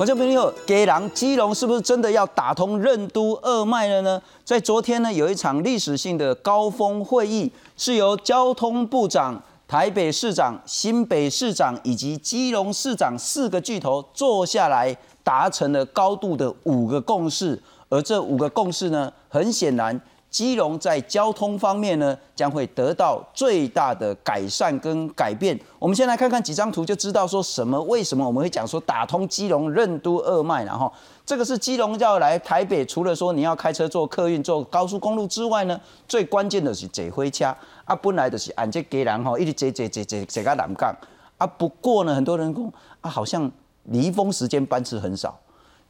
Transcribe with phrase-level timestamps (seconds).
[0.00, 4.22] 观众朋友，给狼基隆是不是真的要打通任督二脉了呢？
[4.46, 9.38] 在昨天呢，有一场历史性的高峰会议，是由交通部长、
[9.68, 20.00] 台北市长、新北市长以及基隆市长四个巨头坐下来达成了高度的五个共识，而这五个共识呢，很显然。
[20.30, 25.58] 基隆在交通方面呢，将会得到最大的改善跟改变。
[25.78, 30.62] 我们先来看看几张图，就知道说什么为什么我们会讲说打通基隆任都二脉。
[30.64, 30.90] 然后
[31.26, 37.46] 这个是基隆要来台北，除了说你要开车坐客运、坐高速公路之外呢，最关键的是坐火车。
[37.84, 40.94] 啊，本来就是按这给人吼，一直坐坐坐坐坐到南港。
[41.38, 43.50] 啊，不过呢，很多人讲啊，好像
[43.84, 45.36] 离峰时间班次很少。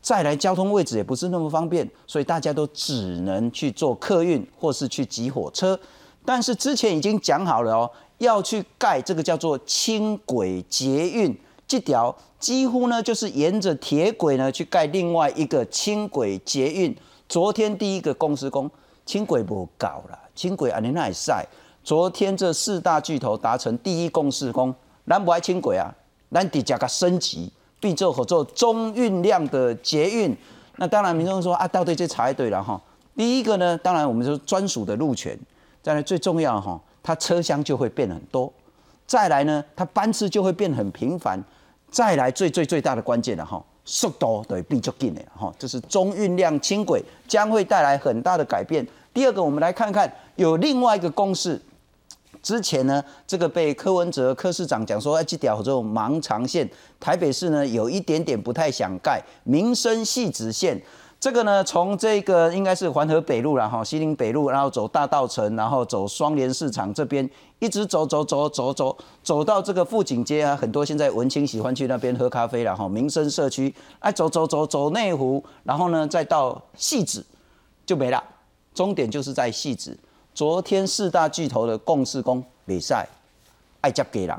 [0.03, 5.79] 再来交通位置也不是那么方便，所以大家都只能去坐客运或是去挤火车。
[6.25, 16.97] 但是之前已经讲好了哦，要去盖这个叫做轻轨捷运，这条几乎呢就是沿着铁轨呢去盖另外一个轻轨捷运。
[17.29, 18.71] 昨天第一个公司工
[19.07, 21.47] 轻轨不搞了，轻轨安尼那也晒。
[21.83, 24.75] 昨天这四大巨头达成第一共识工，
[25.07, 25.95] 咱不爱轻轨啊，
[26.31, 27.51] 咱得加个升级。
[27.81, 30.37] 必做合作中运量的捷运，
[30.77, 32.81] 那当然民众说啊，到底这查对了哈。
[33.17, 35.39] 第一个呢，当然我们说专属的路权，
[35.83, 38.53] 再来最重要哈，它车厢就会变很多，
[39.07, 41.43] 再来呢，它班次就会变很频繁，
[41.91, 48.87] 再来最最最大的关键了哈，速度对必足紧的哈，这是中运量轻轨将会带来很大的改变。
[49.13, 51.61] 第二个，我们来看看有另外一个公式。
[52.43, 60.81] 之前呢，这个被柯文哲柯市长讲说，哎，这条这种盲肠线，台北市呢有一点点不太想盖民生细直线。
[61.19, 67.29] 这个呢，从这个应该是环河北路了哈，西林北路，然后走大道城，然后走双联市场这边，
[67.59, 77.23] 一直走走走走走，走到这个富锦街啊，很多现在文青喜欢去那边喝咖啡了哈，民生社区，哎，走走走走内湖，然后呢再到戏子
[77.85, 78.25] 就没了，
[78.73, 79.95] 终点就是在戏子。
[80.35, 83.07] 昨天四大巨头的共事工比赛，
[83.81, 84.37] 爱接给人，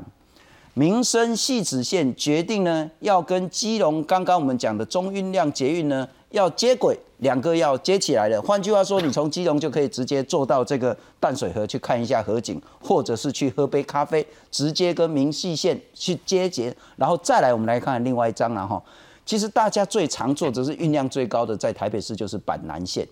[0.74, 8.40] 民生系子线决定呢，要跟基隆刚刚我们讲的中运量捷运呢要接轨，两个要接起来的。
[8.40, 16.74] 换句话说，你从基隆就可以直接坐到这个淡水河去看一下河景，或者是去喝杯咖啡，直接跟民细线去接捷。
[16.96, 18.82] 然后再来，我们来看另外一张了哈。
[19.24, 23.06] 其实大家最常坐，只是运量最高的，在台北市就是板南线。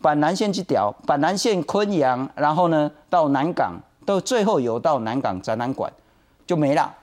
[0.00, 3.74] 板南线去调，板南线昆阳，然后呢到南港，
[4.04, 5.92] 到最后有到南港展览馆
[6.46, 6.94] 就没了。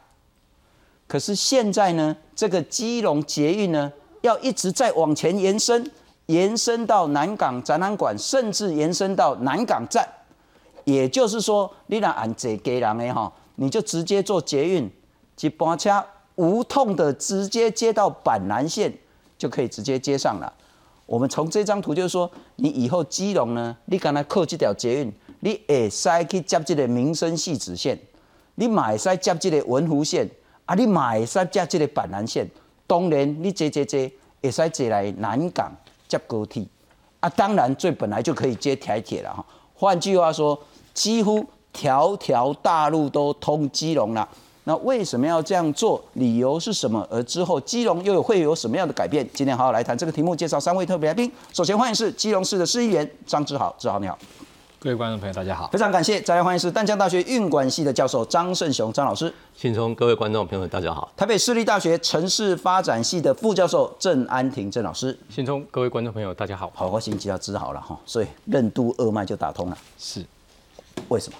[1.07, 5.91] 可是现在呢，这个基隆捷运呢，要一直在往前延伸，
[6.27, 10.07] 延伸到南港展览馆，甚至延伸到南港站。
[10.85, 14.89] 也就是说，你若按这给人的哈，你就直接坐捷运，
[15.39, 16.03] 一班车
[16.35, 18.91] 无痛的直接接到板南线，
[19.37, 20.51] 就可以直接接上了。
[21.05, 27.99] 我们从这张图就是说，你以后基隆呢，你刚才靠这条捷运，你会使去接这个民生细子线，
[28.55, 30.29] 你买使接这个文湖线，
[30.65, 32.49] 啊，你买使接这个板南线，
[32.87, 33.99] 当然你坐坐坐，
[34.41, 35.75] 会使坐来南港
[36.07, 36.65] 接高铁，
[37.19, 39.45] 啊，当然最本来就可以接台铁了哈。
[39.75, 40.57] 换句话说，
[40.93, 44.27] 几乎条条大路都通基隆了。
[44.65, 46.01] 那为什么要这样做？
[46.13, 47.05] 理由是什么？
[47.11, 49.27] 而之后基隆又有会有什么样的改变？
[49.33, 51.29] 今天好好来谈这个题目，介绍三位特别来宾。
[51.51, 54.17] 首先欢迎是基隆市的市议员张志豪，志豪你好。
[54.79, 56.21] 各位观众朋友大家好，非常感谢。
[56.21, 59.33] 再来欢迎是淡江大学运管系的教授张胜雄张老师。
[59.55, 61.11] 信聪，各位观众朋友大家好。
[61.17, 65.17] 台北市立大学城市发展系的副教授郑安婷郑老师。
[65.29, 66.71] 信聪，各位观众朋友大家好。
[66.73, 69.77] 好，我星期要治好了哈，所以任督二脉就打通了。
[69.97, 70.25] 是，
[71.09, 71.37] 为什么？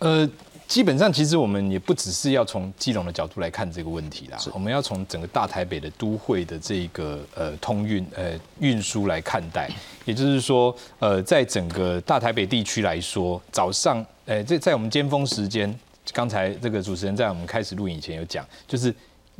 [0.00, 0.28] 呃。
[0.68, 9.70] 基本上，其实我们也不只是要从基隆的角度来看这个问题啦，我们要从整个大台北的都会的这个呃通运呃运输来看待。
[10.04, 15.74] 也就是说，呃，在整个大台北地区来说，早上，呃，在在我们尖峰时间，
[16.12, 18.94] 刚才这个主持人在我们开始录影以前有讲，就是。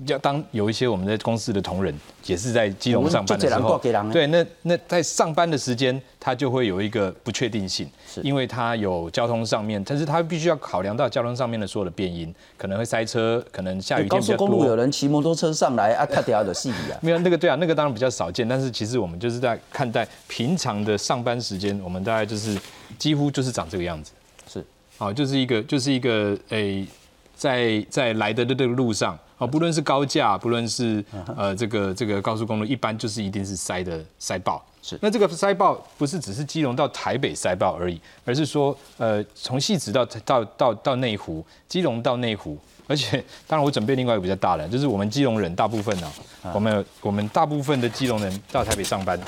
[0.06, 1.92] 要当有一些我们的公司的同仁
[2.24, 3.80] 也是在基隆上班的时候，
[4.12, 7.90] 对，那那在上班的时间，他就会有一个不确定性，
[8.22, 14.46] 因为他有交通上面，但是他必须要考量到交通上面的所有的变因，可能会塞车，可能下雨天比较多。
[14.46, 16.94] 公路有人骑摩托车上来啊，他底下的细啊。
[17.02, 22.56] 没有那个对啊，那个当然比较少见，但是其实我们就是在看待平常的上班时间，我们大概就是
[22.98, 24.12] 几乎就是长这个样子。
[24.46, 24.64] 是，
[24.96, 26.86] 好，就是一个就是一个诶，
[27.34, 29.18] 在在来的的这个路上。
[29.38, 31.04] 哦，不论是高架，不论是
[31.36, 34.64] 呃这个这个高速公路，一般就是一定是塞的塞爆。
[34.82, 46.12] 是，那这个塞爆不是只是基隆到台北塞爆而已，而是说呃从戏子到到到到内湖，基隆到内湖，而且当然我准备另外一个比较大的，就是我们基隆人大部分呢，
[46.52, 49.18] 我们我们大部分的基隆人到台北上班。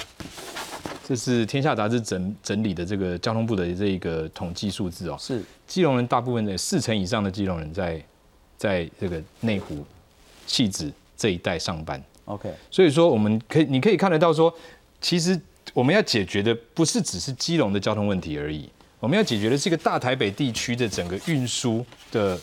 [1.06, 8.00] 这是天下杂志整整理的这个交通部的这一个统计数字哦，是基隆人大部分的四成以上的基隆人在
[8.56, 9.84] 在这个内湖、
[10.50, 12.02] 戏子这一代上班。
[12.24, 14.52] OK，所以说我们可以你可以看得到说，
[15.00, 15.40] 其实
[15.72, 18.68] 我们要解决的不是只是基隆的交通问题而已，
[18.98, 22.38] 我们要解决的是一个大台北地区的整个运输的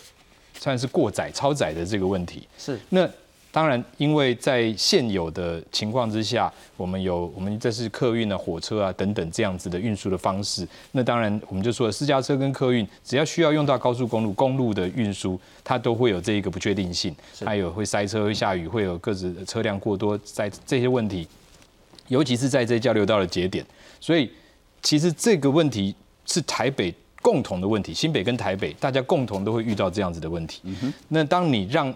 [0.57, 2.47] 算是过载、超载的这个问题。
[2.57, 3.09] 是那
[3.57, 10.67] 当然，因为在现有的情况之下，我们有我们这是客运的、火车啊等等这样子的运输的方式。
[10.91, 21.27] 那当然，我们就说了，私家车跟客运，只要需要用到高速公路、公路的运输，它都会有这一个不确定性，还有会塞车、会下雨、会有各自车辆过多，在这些问题，
[22.09, 23.65] 尤其是在这交流道的节点。
[23.99, 24.29] 所以，
[24.83, 25.95] 其实这个问题
[26.27, 26.93] 是台北
[27.23, 30.61] 共同的问题，新北跟台北大家共同都会遇到这样子的问题。
[31.07, 31.91] 那当你让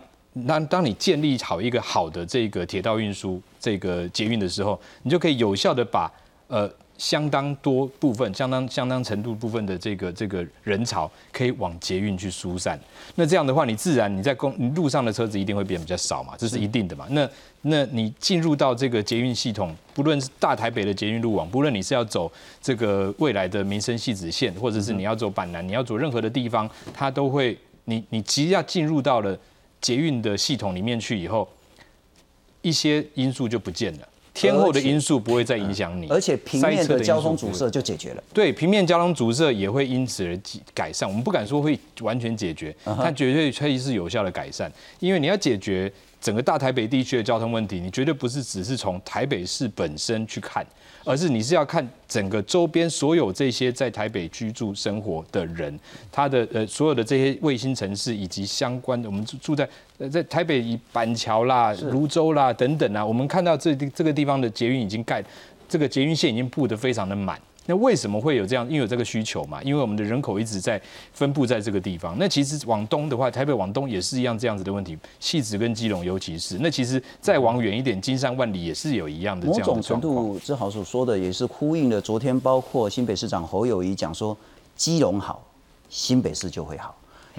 [0.47, 6.09] 当当你建立好一个好的这个铁道运输这个捷运的时候，你就可以有效的把
[6.47, 12.79] 呃相当多部分、相当相当程度部分的这个这个人潮可以往捷运去疏散。
[13.15, 17.05] 那这样的话，你自然你在公你路上的车子一定会变比较少嘛，这是一定的嘛。
[17.09, 17.29] 那
[17.63, 22.31] 那你进入到这个捷运系统，不论是大台北的捷运路网，不论你是要走
[22.61, 29.37] 这个未来的民生系子线，或者是你要走板南，你要走任何的地方，它都会你你即要进入到了。
[29.81, 31.49] 捷运的系统里面去以后，
[32.61, 38.23] 一些因素就不见了，天后的因素不会再影响你，而且平面的交通阻塞就解决了。
[38.33, 40.39] 对，平面交通阻塞也会因此而
[40.73, 41.09] 改善。
[41.09, 44.71] 我们不敢说会完全解决，但绝对可以是有效的改善。
[44.99, 50.65] 因为你要解决整个大台北地区的交通问题，你绝对不是只是从台北市本身去看。
[51.03, 55.75] 而是你是要看整个周边所有这些在台北居住生活的人，
[56.11, 65.23] 他的呃所有的这些卫星城市以及相关的，我们住住在呃在台北以板桥啦、泸州啦等等啊，我们看到这这个地方的捷运已经盖，
[65.67, 67.41] 这个捷运线已经布得非常的满。
[67.67, 68.65] 那为什么会有这样？
[68.65, 70.81] 因为有这个需求嘛，因为我们的人口一直在
[71.13, 72.15] 分布在这个地方。
[72.17, 76.57] 那其实往东的话，台北往东也是一样这样子的问题，戏子跟基隆尤其是。
[76.59, 84.35] 那其实再往远一点，金山万里也是有一样的这样的某种程度，志豪所说的也是呼应了昨天包括新北市长侯友谊讲说，
[84.75, 85.41] 基隆好，
[85.87, 86.95] 新北市就会好，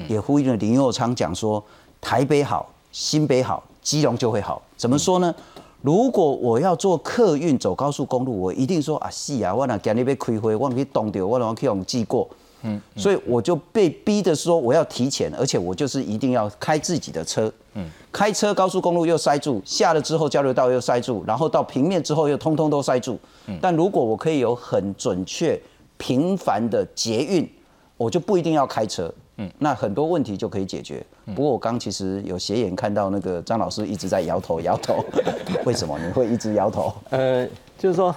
[0.08, 1.62] 也呼应了林佑昌讲说，
[2.00, 4.62] 台北好，新北好，基隆就会好。
[4.76, 5.34] 怎么说呢？
[5.82, 12.28] 如果我要做客运走高速公路，我一定说啊，是啊，我那今日要开会，我可以动掉，我可以用寄过。
[12.62, 17.52] 嗯，所以我就被逼的说我要提前，而且我就是一定要开自己的车。
[17.74, 23.18] 嗯，开车高速公路又塞住，下了之后交流道又塞住，然后到平面之后又通通都塞住。
[23.48, 25.60] 嗯，但如果我可以有很准确、
[25.96, 27.50] 频繁的捷运，
[27.96, 29.12] 我就不一定要开车。
[29.38, 31.04] 嗯，那很多问题就可以解决。
[31.34, 35.02] 不过我刚其实有斜眼看到那个张老师一直在摇头摇头，
[35.64, 36.92] 为什么你会一直摇头？
[37.08, 37.48] 呃，
[37.78, 38.14] 就是说，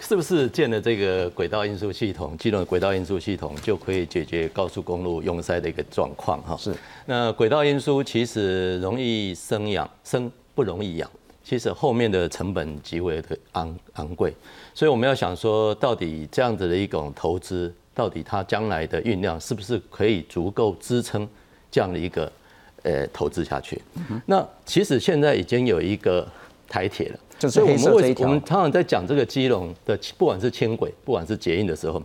[0.00, 6.40] 是不是建了这个轨道运输系统，基隆的轨道运输系统就可以解决高速公路拥塞的一个状况？
[6.42, 6.74] 哈，是。
[7.04, 11.10] 那轨道运输其实容易生养，生不容易养。
[11.44, 14.34] 其实后面的成本极为的昂昂贵，
[14.74, 17.74] 所以我们要想说，到底这样子的一种投资。
[17.98, 21.28] 到底它将来的运量是不是可以足够支撑
[21.68, 22.30] 这样的一个
[22.84, 23.82] 呃投资下去？
[24.24, 26.24] 那其实现在已经有一个
[26.68, 28.28] 台铁了，就是黑色这一条。
[28.28, 32.00] 我们常常在讲这个基隆的，不管是轻轨，不管是捷运的时候，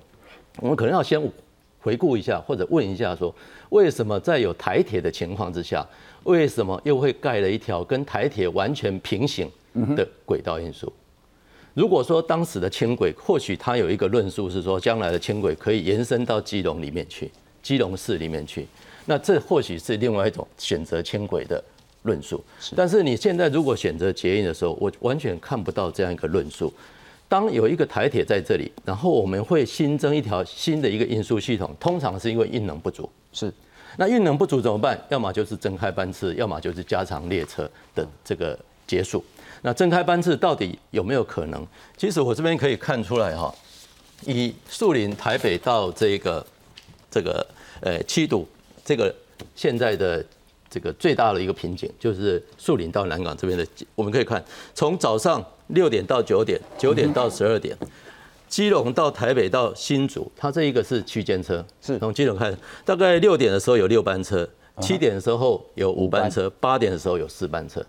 [0.61, 1.21] 我们可能要先
[1.79, 3.31] 回顾一下，或者问一下说，
[3.69, 5.85] 为什么在有台铁的情况之下，
[6.23, 9.47] 为什么又会盖了一条跟台铁完全平行
[9.95, 10.91] 的轨道运输？
[11.73, 17.31] 如果说当时的轻轨，或许它有一个论述是说，将来的轻轨可以延伸到基隆里面去，
[17.63, 18.67] 基隆市里面去，
[19.05, 21.63] 那这或许是另外一种选择轻轨的
[22.03, 22.43] 论述。
[22.75, 26.71] 但是你现在如果选择捷运的时候，我完全看不到这样一个论述。
[27.27, 33.09] 当有一个台铁在这里，然后我们会新增一条新的一个运输系统，通常是因为运能不足。
[33.31, 33.51] 是，
[33.97, 35.03] 那运能不足怎么办？
[35.09, 39.25] 要么就是增开班次，要么就是加长列车的这个结束。
[39.63, 41.65] 那增开班次到底有没有可能？
[41.97, 43.53] 其实我这边可以看出来哈，
[44.25, 46.45] 以树林台北到这个
[47.09, 47.47] 这个
[47.81, 48.47] 呃七堵
[48.85, 49.13] 这个
[49.55, 50.23] 现在的
[50.69, 53.65] 这个最大的一个瓶颈，就是树林到南港这边的，
[53.95, 54.43] 我们可以看
[54.75, 57.75] 从早上六点到九点，九点到十二点，
[58.49, 64.47] 基隆到台北到新竹，它这一个是区间车，是从基隆开始，大概六点的时候有六班车。
[64.81, 67.79] 七点的时候有五班车，八点的时候有四班车。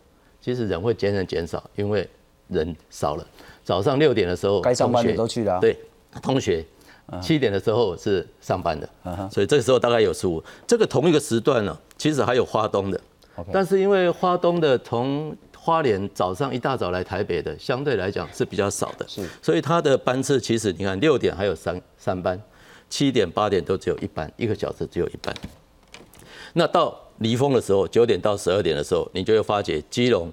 [0.44, 2.06] 其实人会渐渐减少，因为
[2.48, 3.26] 人少了。
[3.64, 5.58] 早上六点的时候，该上班的都去了。
[5.58, 5.74] 对，
[6.20, 6.62] 同学。
[7.20, 8.88] 七点的时候是上班的，
[9.30, 10.42] 所以这个时候大概有十五。
[10.66, 12.98] 这个同一个时段呢，其实还有花东的，
[13.52, 22.40] 但是因为花东的从花莲早上一大早来台北的，相对来讲是比较少的，是，所以它的班次其实你看六点还有三三班，
[22.88, 25.34] 七点八点都只有一班，一个小时只有一班。
[26.54, 30.30] 那到离峰的时候，九点到十二点的时候，你就会发觉基隆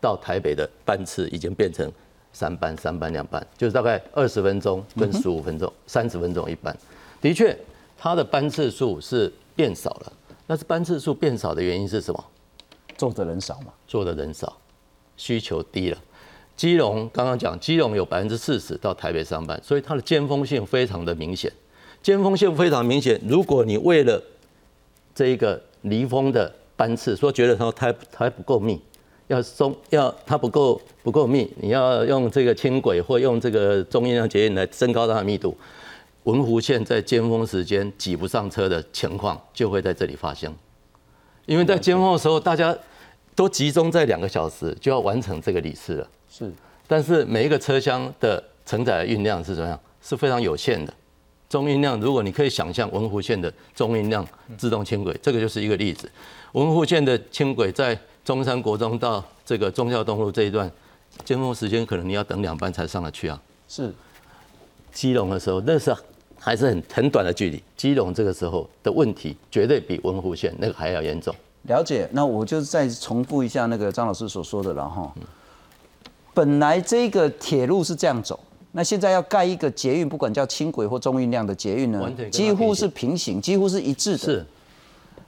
[0.00, 1.90] 到台北的班次已经变成。
[2.36, 6.76] 三班、三班、两班，就是大概二十分钟跟十五分钟，三十分钟一班。
[7.20, 7.56] 的确，
[7.96, 10.12] 它的班次数是变少了。
[10.48, 12.24] 那是班次数变少的原因是什么？
[12.96, 13.72] 坐的人少嘛？
[13.86, 14.58] 坐的人少，
[15.16, 15.98] 需求低了。
[16.56, 21.52] 基隆刚刚讲，基隆有百分之四十到台北上班，所以它的尖峰性非常的明显。
[22.02, 23.20] 尖峰性非常明显。
[23.28, 24.20] 如果你为了
[25.14, 28.78] 这一个离峰的班次，说觉得它它它不够密。
[29.28, 35.56] 要松要它不够不够密，你要用这个轻轨或用这个中音量捷运来增高它的密度，
[36.24, 40.54] 文湖线在尖峰时间挤不上车的情况就会在这里发生，
[41.46, 42.76] 因为在尖峰的时候大家
[43.34, 46.52] 都集中在两个小时就要完成这个里次了，是，
[46.86, 49.80] 但是每一个车厢的承载运量是怎么样？
[50.02, 50.92] 是非常有限的，
[51.48, 56.10] 中音量如果你可以想象文湖线的中音量自动轻轨，这个就是一个例子，
[56.52, 57.98] 文湖线的轻轨在。
[58.24, 60.72] 中山国中到这个忠孝东路这一段，
[61.26, 63.38] 尖峰时间可能你要等两班才上得去啊。
[63.68, 63.92] 是，
[64.94, 65.94] 基隆的时候那是
[66.40, 71.34] 还是很很短的距离，基隆这个时候的问题绝对比文湖线那个还要严重。
[71.64, 75.12] 了解，那我就再重复一下那个张老师所说的了哈。
[76.32, 78.40] 本来这个铁路是这样走，
[78.76, 84.18] 那现在要盖一个捷运，不管叫轻轨或中运量的捷运呢，几乎是平行，几乎是一致的。
[84.18, 84.46] 是。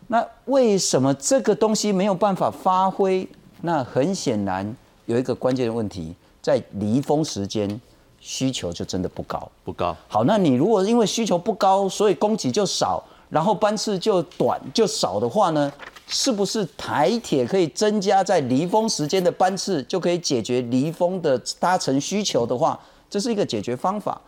[0.08, 3.28] 那为什么这个东西没有办法发挥？
[3.62, 4.76] 那很显然
[5.06, 6.12] 有一个关键的问题，
[6.42, 7.80] 在离峰时间
[8.18, 9.96] 需求就真的不高，不高。
[10.08, 13.00] 好，那你如果因为需求不高，所以供给就少，
[13.30, 15.72] 然后班次就短就少的话呢？
[16.08, 24.20] 是不是台铁可以增加在离峰时间的班次，就可以解决离峰的搭乘需求的话，这是一个解决方法。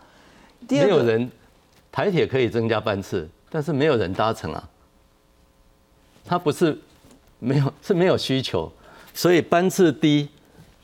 [0.67, 1.31] 第二没有人，
[1.91, 4.69] 台铁可以增加班次，但是没有人搭乘啊。
[6.25, 6.77] 它不是
[7.39, 8.71] 没有是没有需求，
[9.13, 10.29] 所以班次低，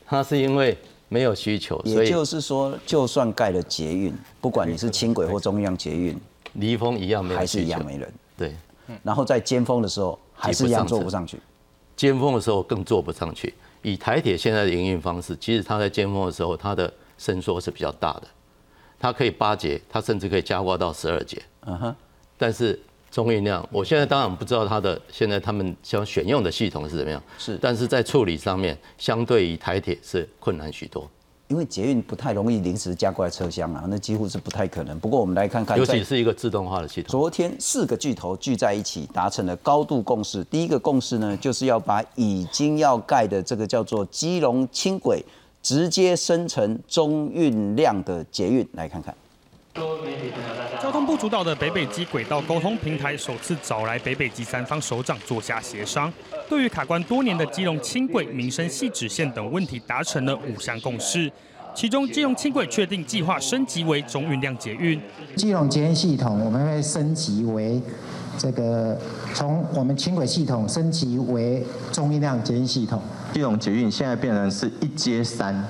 [0.04, 0.76] 它是因为
[1.08, 1.80] 没有需求。
[1.84, 6.18] 也就是说，就算盖了捷运，不管你是轻轨或中央捷运，
[6.54, 8.12] 离峰一样没有，还是一样没人。
[8.36, 8.56] 对，
[9.02, 11.38] 然后在尖峰的时候，还是一样坐不上去。
[11.94, 13.54] 尖峰的时候更坐不上去。
[13.82, 18.22] 以台铁现在的营运方式，其实它在尖峰的时候，它的伸缩是比较大的，
[18.98, 21.42] 它可以八节，它甚至可以加挂到十二节。
[21.66, 21.96] 嗯哼，
[22.36, 22.78] 但是。
[23.08, 31.08] 中运量，我现在当然不知道它的现在他们想选用的系统是怎么样，是，但是在处理上面，相对于台铁是困难许多，
[31.48, 34.98] 因为捷运不太容易临时加挂车厢啊，那几乎是不太可能。
[34.98, 37.08] 不过我们来看看，尤其是一个自动化的系统。
[37.08, 40.44] 昨天四个巨头聚在一起，达成了高度共识。
[40.44, 45.24] 第一个共识呢，就是要把已经要盖的这个叫做基隆轻轨，
[45.66, 49.12] 直接生成中运量的捷运，来看看。
[50.80, 56.12] 交通部主导的北北基轨道沟通平台首次找来北北基三方首长坐下协商，
[56.48, 61.28] 对于卡关多年的基隆轻轨民生系指线等问题达成了五项共识。
[61.74, 65.00] 其中，基隆轻轨确定计划升级为中运量捷运。
[65.34, 67.82] 基隆捷运系统我们会升级为
[68.38, 68.96] 这个，
[69.34, 73.00] 从我们轻轨系统升级为中运量捷运系统。
[73.32, 75.64] 基隆捷运现在变成是一接三。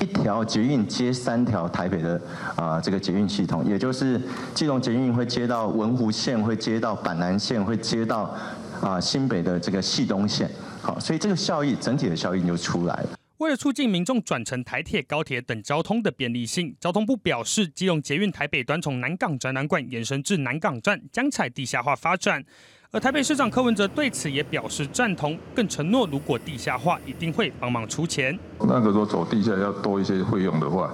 [0.00, 2.20] 一条捷运接三条台北的
[2.56, 4.20] 啊这个捷运系统，也就是
[4.52, 8.34] 基隆捷运会接到文湖线，会接到板南线，会接到
[8.80, 10.50] 啊新北的这个系东线，
[10.80, 13.21] 好，所以这个效益整体的效益就出来了。
[13.42, 22.44] 为了促进民众转乘台铁、高铁等交通的便利性，交通部表示，基隆捷运台北端从南港展览馆延伸至南港站，将采地下化发展。
[22.92, 28.38] 而台北市长柯文哲对此也表示赞同，更承诺如果地下化，一定会帮忙出钱。
[28.60, 30.88] 那个说走地下要多一些费用的话，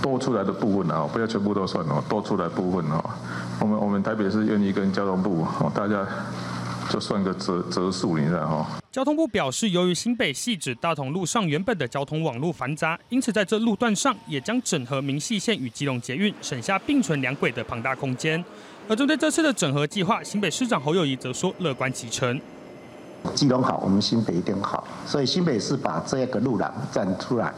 [0.00, 3.02] 多出来的部分啊，不要全部都算哦，多出来部分哦，
[3.58, 6.06] 我们我们台北市愿意跟交通部哦，大家
[6.90, 8.66] 就算个折折数，你知道哈。
[8.92, 18.42] 交通部表示，由于新北细指大同路上原本的交通网络繁杂，因此在这路段上也将整合明细线与基隆捷运，省下并存两轨的庞大空间。
[18.88, 22.40] 而针对这次的整合计划，新北市长侯友谊则说乐观其成。
[23.34, 27.52] 基隆好，我们新北一定好，所以新北市把这个路廊站出来。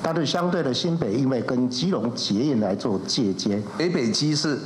[0.00, 4.56] 但是相对的，新北因为跟基隆捷运来做借接，北北基是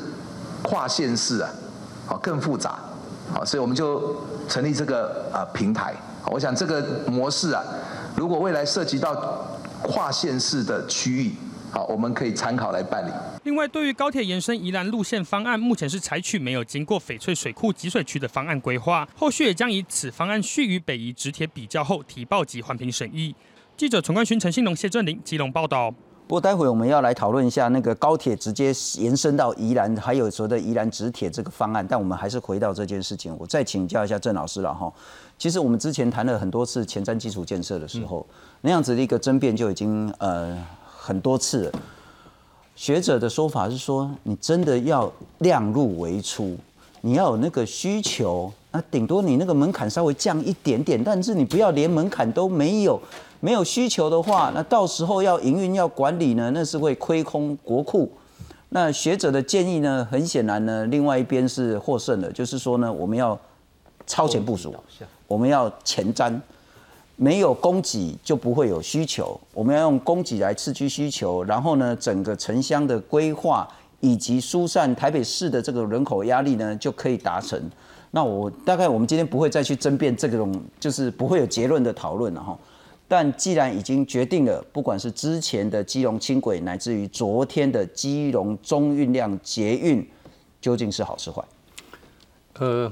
[0.62, 1.50] 跨县市啊，
[2.06, 2.78] 好更复杂，
[3.30, 4.16] 好，所以我们就
[4.48, 5.94] 成立这个啊平台。
[6.26, 7.62] 我想这个模式啊，
[8.16, 9.14] 如果未来涉及到
[9.82, 11.32] 跨县市的区域，
[11.70, 13.10] 好，我们可以参考来办理。
[13.44, 23.34] 另外，对于高铁延伸宜兰路线方案，目前是采取没有经过翡翠水库集水区的方案规划，后续也将以此方案续与北宜直铁比较后提报及环评审议。
[23.76, 25.92] 记者陈冠勋、陈信龙、谢振林，基隆报道。
[26.32, 31.86] 不过待会我们要来讨论一下那个高铁直接延伸到宜兰，还有所谓的宜兰直铁这个方案。
[31.86, 34.90] 但我们还是回到这件事情，我再请教一下郑老师了哈。
[35.36, 38.26] 其实我们之前谈了很多次前瞻基础建设的时候，
[38.62, 41.72] 那样子的一个争辩就已经呃很多次了。
[42.74, 46.56] 学者的说法是说，你真的要量入为出，
[47.02, 52.98] 你要有那个需求，那顶多你那个门槛稍微降一点点，但是你不要连门槛都没有。
[53.44, 58.08] 没有需求的话，那到时候要营运要管理呢，那是会亏空国库。
[58.68, 63.36] 那学者的建议呢，很显然呢，另外一边是获胜的，就是说呢，我们要
[64.06, 64.72] 超前部署，
[65.26, 66.40] 我们要前瞻，
[67.16, 73.68] 没有供给就不会有需求，我们要用供给来刺激需求，然后呢，整个城乡的规划
[73.98, 77.60] 以及疏散台北市的这个人口压力呢，就可以达成。
[78.12, 82.56] 那我大概我们今天不会再去争辩这种，就是不会有结论的讨论了哈。
[83.12, 90.02] 但既然已经决定了，不管是之前的基隆轻轨，乃至于昨天的基隆中运量捷运，
[90.62, 91.44] 究竟是好是坏？
[92.54, 92.90] 呃，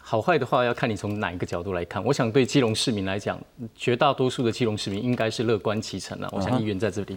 [0.00, 2.04] 好坏的话要看你从哪一个角度来看。
[2.04, 3.40] 我想对基隆市民来讲，
[3.76, 6.28] 绝大多数的基隆市民应该是乐观其成了。
[6.32, 7.16] 我想议员在这里。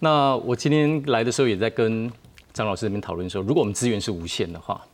[0.00, 2.10] 那我今天来的时候也在跟
[2.52, 4.84] 张老师这边讨论说，如果我们资源是无限的话，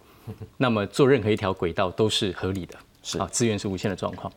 [0.58, 2.76] 那么做任何一条轨道都是合理的。
[3.02, 4.30] 是啊，资源是无限的状况。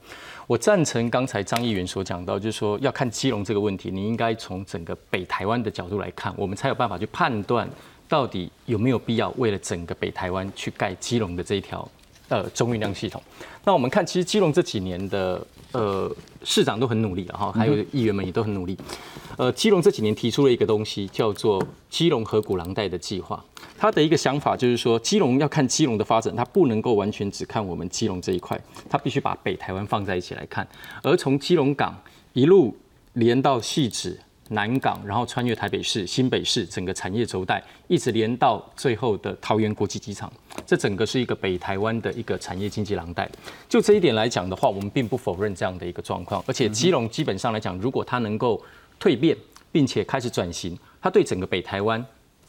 [0.47, 7.69] 我赞成刚才张议员所讲到，就是说要看基隆这个问题，你应该从整个北台湾的角度来看，我们才有办法去判断
[8.07, 11.89] 到底有没有必要为了整个北台湾去盖基隆的这一条
[12.27, 13.21] 呃中运量系统。
[13.63, 16.09] 那我们看，其实基隆这几年的呃
[16.43, 18.77] 市长都很努力了哈，还有议员们也都很努力。
[19.35, 23.43] 呃，基隆这几年提出了一个东西，叫做基隆河谷廊带的计划。
[23.77, 30.67] 他的一个想法就是说，基隆要看基隆的发展，他不能够完全只看我们基隆这一块，他必须把北台湾放在一起来看。
[31.01, 31.99] 而从基隆港
[32.33, 32.77] 一路
[33.13, 40.31] 连到汐止、南港，然后穿越台北市、新北市整个产业轴带，一直连到最后的桃园国际机场，
[40.65, 43.29] 这整个是一个北台湾的一个产业经济廊带。
[43.67, 46.43] 就这一点来讲的话，我们并不否认这样的一个状况。
[46.45, 48.61] 而且基隆基本上来讲，如果它能够
[48.99, 49.35] 蜕变，
[49.71, 52.05] 并且开始转型，它对整个北台湾。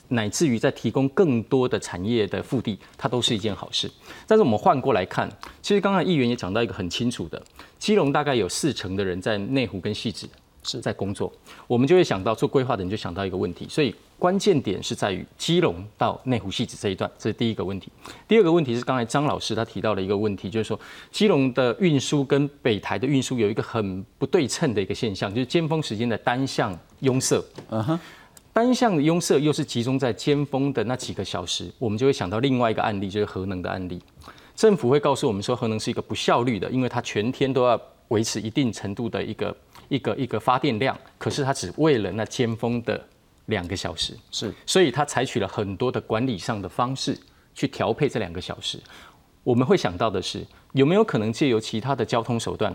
[0.09, 3.91] 乃至于在提供更多的产业的腹地，它都是一件好事。
[4.27, 5.27] 但是我们换过来看，
[5.63, 7.43] 其实刚才议员也讲到一个很清楚的，
[7.79, 10.29] 基隆大概有四成的人在内湖跟汐止
[10.65, 11.33] 是在工作，
[11.67, 17.93] 我们就会想到做规划的人就想到一个问题，所以关键点是在于基隆到内湖戏子这一段，这是第一个问题。
[18.27, 20.79] 第二个问题是刚才张老师他提到的一个问题，就是说
[21.13, 27.41] 基隆的运输跟北台的运输有一个很不对称的一个现象，就是尖峰时间的单向拥塞。
[27.71, 28.01] 嗯哼。
[28.53, 34.01] 单向的拥塞又是集中在尖峰的那几个小时，我们就会想到另外一个案例，就是核能的案例。
[34.55, 37.77] 政府会告诉我们说，核能是一个不效率的，因为它全天都要
[38.09, 39.53] 维持一定程度的一个
[39.89, 43.03] 一个一个发电量，可是它只为了那尖峰的
[43.47, 47.19] 两个小时，是，所以它采取了很多的管理上的方式
[47.55, 48.79] 去调配这两个小时。
[49.43, 52.75] 我们会想到的是，有没有可能借由其他的交通手段，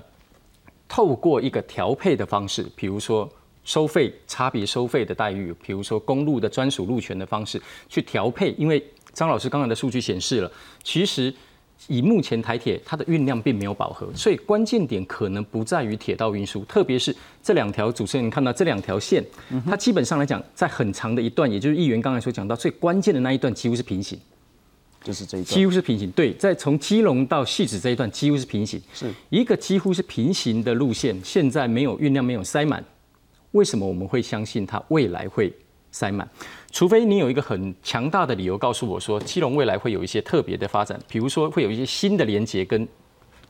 [0.88, 3.30] 透过一个调配的方式，比如说。
[3.65, 11.32] 收费差别收费的待遇，比如说公路的专属路权的方式去调配，因为张老师刚才的数据显示了，其实
[11.88, 19.24] 以目前台铁它的运量并没有饱和，所以关键点可能不在于铁道运输，特别是这两条主持人看到这两条线，
[19.65, 24.20] 它基本上来讲，在很长的一段，也就是议员刚才所讲到最关键的那一段，几乎是平行，
[25.04, 26.12] 就是这一段几乎是平行。
[26.12, 32.84] 对，在从基隆到戏子这一段几乎是平行，是一个几乎是平行的路线，现在没有运量没有塞满。
[33.52, 35.52] 为什么我们会相信它未来会
[35.92, 36.30] 塞满？
[36.71, 42.88] 除非你有一个很强大的理由告诉我说，基隆未来会有一些特别的发展，比如说会有一些新的连接跟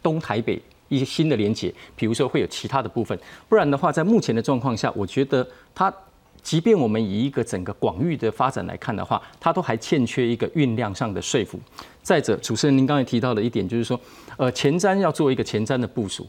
[0.02, 3.18] 东台北一些新的连接，比如说会有其他的部分。
[3.48, 5.94] 不然的话，在目前的状况下，我觉得它，
[6.42, 11.60] 即便我们以一个整个广域的发展来看的话，它都还欠缺一个运量上的说服。
[12.02, 14.00] 再者，主持人您刚才提到的一点就是说，
[14.38, 16.26] 呃，前瞻要做一个前瞻的部署。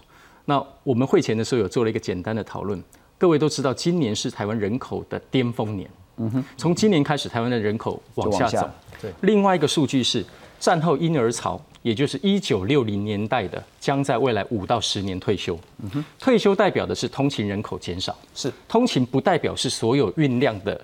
[0.47, 2.83] 那我们会 前的时候有做了一个简单的讨论。
[3.17, 5.89] 各位都知道，今年是台湾人口的巅峰年。
[6.19, 8.69] 嗯哼，从今年开始，台湾的人口往下走。
[9.01, 9.13] 对。
[9.23, 10.25] 另外一个数据是，
[10.59, 15.59] 战后婴儿潮，也就是一九六零年代的，将在未来五到十年退休。
[15.83, 16.05] 嗯哼。
[16.19, 18.17] 退休代表的是通勤人口减少。
[18.35, 18.53] 是。
[18.69, 20.79] 通勤不代表是所有运量的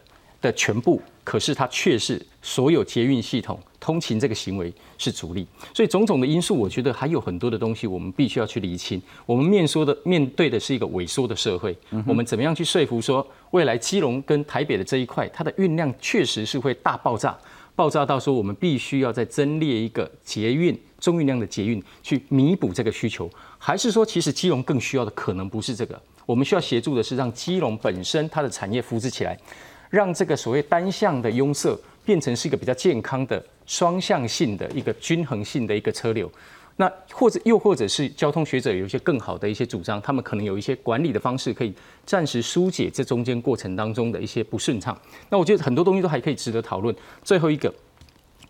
[0.47, 9.01] 的全部，可是它却是所有捷运系统通勤这个行为是主力，所以种种的因素，我觉得还有很多的东西我们必须要去厘清。
[9.25, 17.37] 我们面说的面对的是一个萎缩的社会，我们怎么样去说服说未来基隆跟台北的这一块，它的运量确实是会大爆炸，
[17.75, 23.29] 爆炸到说我们必须要再增列一个捷运中运量的捷运去弥补这个需求，
[23.59, 26.01] 还是说其实基隆更需要的可能不是这个？
[26.25, 29.39] 我们需要协助的是让基隆本身它的产业扶持起来，
[29.97, 36.31] 让这个所谓单向的拥塞变成是一个比较健康的双向性的一个均衡性的一个车流。
[36.77, 41.73] 那或者又或者是交通学者有一些更好的一些主张，他们可能有一些管理的方式可以
[42.05, 44.95] 暂时疏解这中间过程当中的一些不顺畅。
[45.31, 46.95] 那我觉得很多东西都还可以值得讨论。
[47.25, 47.73] 最后一个，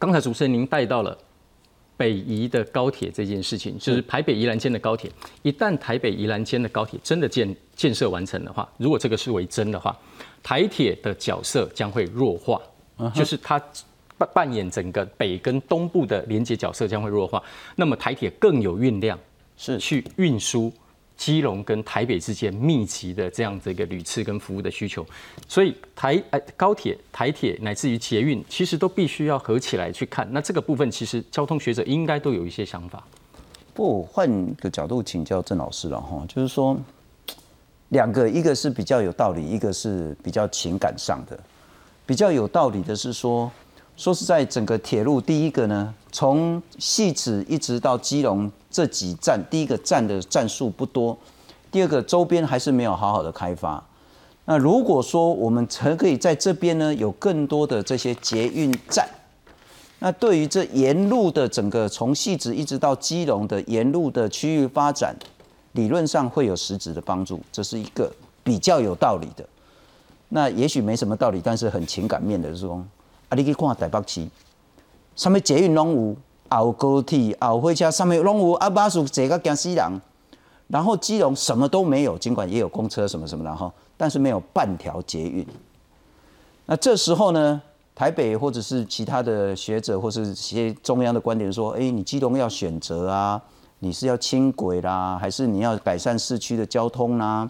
[0.01, 1.17] 刚才主持人您带到了。
[1.99, 5.11] 北宜的高铁这件事情，就是台北宜兰间的高铁。
[5.41, 9.97] 一旦台北宜兰间的高铁真的建建设完成的话，如果这个是为真的话，
[10.47, 12.61] 台铁的角色将会弱化，
[13.13, 13.61] 就是它
[14.17, 17.43] 扮扮演整个北跟东部的连接角色将会弱化。
[17.75, 19.19] 那么台铁更有运量
[19.57, 20.73] 是去运输。
[21.17, 25.03] 基隆跟台北之间密集的这样子一个旅次跟服务的需求，
[25.49, 30.29] 所以台呃高铁、台铁乃至于捷运，其实都必须要合起来去看。
[30.31, 33.03] 那这个部分其实交通学者应该都有一些想法。
[33.73, 36.79] 不换个角度请教郑老师了哈，就是说
[37.89, 41.39] 两个，一个是比较有道理，一个是比较情感上的。
[42.05, 43.51] 比较有道理的是说，
[43.97, 48.51] 说是在整个铁路第一个呢，从戏子一直到基隆。
[48.69, 51.17] 这几站，第一个站的站数不多，
[51.71, 53.83] 第二个周边还是没有好好的开发。
[54.45, 59.09] 那如果说我们才可以在这边呢，有更多的这些捷运站，
[60.01, 65.17] 那对于这沿路的整个从细致一直到基隆的沿路的区域发展，
[65.77, 68.13] 理论上会有实质的帮助，这是一个
[68.43, 69.47] 比较有道理的。
[70.31, 72.85] 那也许没什么道理，但是很情感面的说，
[73.29, 74.27] 啊，你去看台北市，
[75.15, 76.17] 上面捷运拢有。
[76.49, 80.01] 后高铁、后火车上面拢有啊，巴士坐个惊死人。
[80.69, 85.45] 然后基隆什么都没有，尽管也有公车什么什么的哈，但是没有半条捷运。
[86.67, 87.61] 那这时候呢，
[87.97, 93.43] 台北或者是其他的学者或是些中央的观点说：，哎，你基隆要选择啊，
[93.79, 97.49] 你是要轻轨啦，还是你要改善市区的交通啦？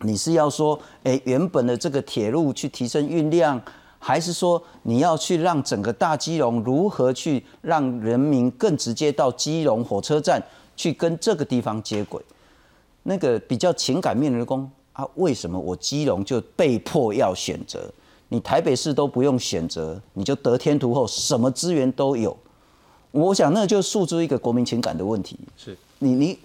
[0.00, 3.60] 你是要说，哎，原本的这个铁路去提升运量？
[3.98, 10.40] 还是说你要去让整个大基隆如何去让人民更直接到基隆火车站
[10.76, 12.22] 去跟这个地方接轨？
[13.02, 17.90] 那个比较情感面的工啊，为什么我基隆就被迫要选择？
[18.28, 22.36] 你台北市都不用选择，你就得天独厚，什么资源都有。
[23.16, 25.36] 我想那就诉诸一个国民情感的问题。
[25.56, 26.38] 是你你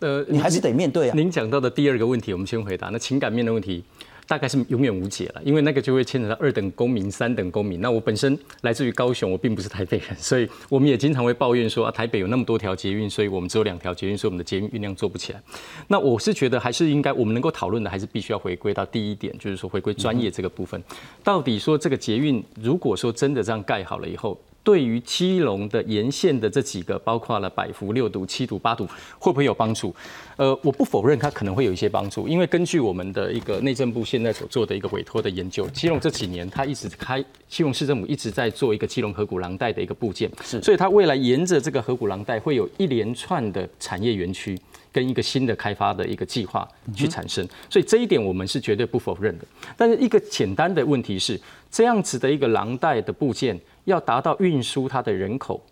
[0.00, 1.12] 呃，你还是得面对啊。
[1.16, 2.88] 您讲到的第二个问题，我们先回答。
[2.88, 3.82] 那情感面的问题。
[4.26, 7.80] 大概是永远无解了，因为那个就会牵扯到二等公民、三等公民。
[7.80, 15.42] 那我本身来自于高雄，我并不是台北人，所以我们也经常会抱怨说啊，台北有那么多条捷运，所以我们只有两条捷运，所以我们的捷运运量做不起来。
[15.88, 20.80] 那我是觉得还是应该，我们能够讨论的还是必须要回归到第一点，就是说回归专业这个部分。
[21.24, 28.86] 到底说这个捷运，如果说真的这样盖好了以后，对于基隆的沿线的这几个，包括了百福、六堵、七堵、八堵，
[29.18, 29.94] 会不会有帮助？
[30.36, 44.58] 呃，我不否认它可能会有一些帮助，因为根据我们的一个内政部现在所做的一个委托的研究，基隆这几年它一直开，基隆市政府一直在做一个基隆河谷廊带的一个部件，是，所以它未来沿着这个河谷廊带会有一连串的产业园区
[44.92, 49.44] 跟一个新的开发的一个计划去产生，所以这一点我们是绝对不否认的。
[49.76, 53.58] 但是一个简单的问题是，这样子的一个廊带的部件。
[53.90, 55.62] 要达到运输它的人口，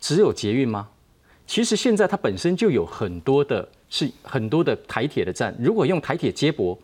[0.00, 0.88] 只有捷运吗？
[1.46, 5.54] 其实现在它本身就有很多的，是很多的台铁的站。
[5.58, 6.78] 如果用台铁接驳，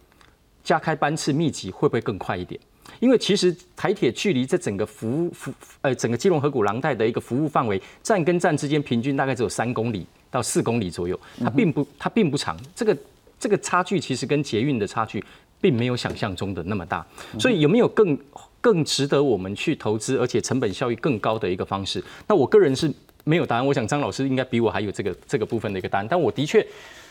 [0.64, 2.60] 加开班次密集，会不会更快一点？
[2.98, 12.58] 因为其实台铁距离这整个服务服呃整个基隆河谷廊带的一个服务范围，站跟站之间平均大概只有三公里到四公里左右，它并不它并不长。
[12.74, 12.96] 这个
[13.38, 15.24] 这个差距其实跟捷运的差距，
[15.60, 17.06] 并没有想象中的那么大。
[17.38, 18.18] 所以有没有更？
[18.66, 22.02] 更值得我们去投资，而且成本效益更高的一个方式。
[22.26, 26.06] 那我个人是没有答案，我想张老师应该比我还有这个这个部分的一个答案。
[26.10, 26.66] 但我的确，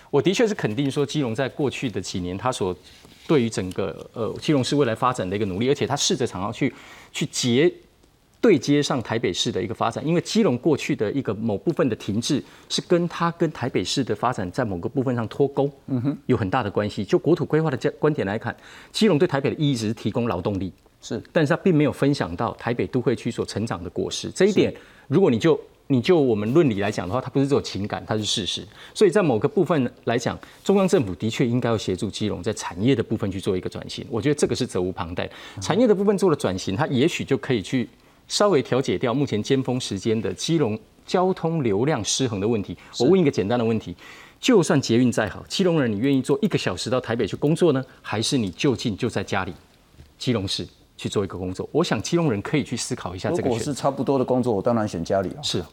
[0.10, 2.76] 我的确是肯定说，基隆在过去的几年，他所
[3.26, 6.74] 对于整个呃基隆市未来发展的一个努力，而且他试着想要去
[7.13, 7.72] 去结
[8.41, 10.06] 对接上台北市的一个发展。
[10.06, 17.06] 因为基隆过去的一个某部分的停滞，是跟他跟台北市的发展在某个部分上脱钩，嗯哼，有很大的关系。
[17.06, 18.54] 就国土规划的这观点来看，
[18.91, 20.74] 基隆对台北的意义只是提供劳动力。
[21.08, 24.32] 是，但是他并没有分享到台北都会区所成长的果实。
[24.32, 24.74] 这一点，
[25.08, 28.68] 如果你就你就我们论理来讲的话，它不是只有情感，它是事实。
[28.91, 34.04] 所以在某个部分来讲，中央政府的确应该要协助基隆在产业的部分去做一个转型。
[34.10, 35.30] 我觉得这个是责无旁贷。
[35.62, 37.88] 产业的部分做了转型，它也许就可以去
[38.28, 42.76] 稍微调节掉目前尖峰时间的基隆交通流量失衡的问题。
[43.00, 43.96] 我问一个简单的问题：
[44.39, 49.54] 就算捷运再好，基隆人你愿意坐一个小时到台北去工作呢，还是你就近就在家里
[50.18, 50.68] 基隆市？
[50.97, 53.43] 去做一个工作，我想基隆人可以去思考一下这个。
[53.43, 55.41] 如果是差不多的工作，我当然选家里啊。
[55.41, 55.63] 是，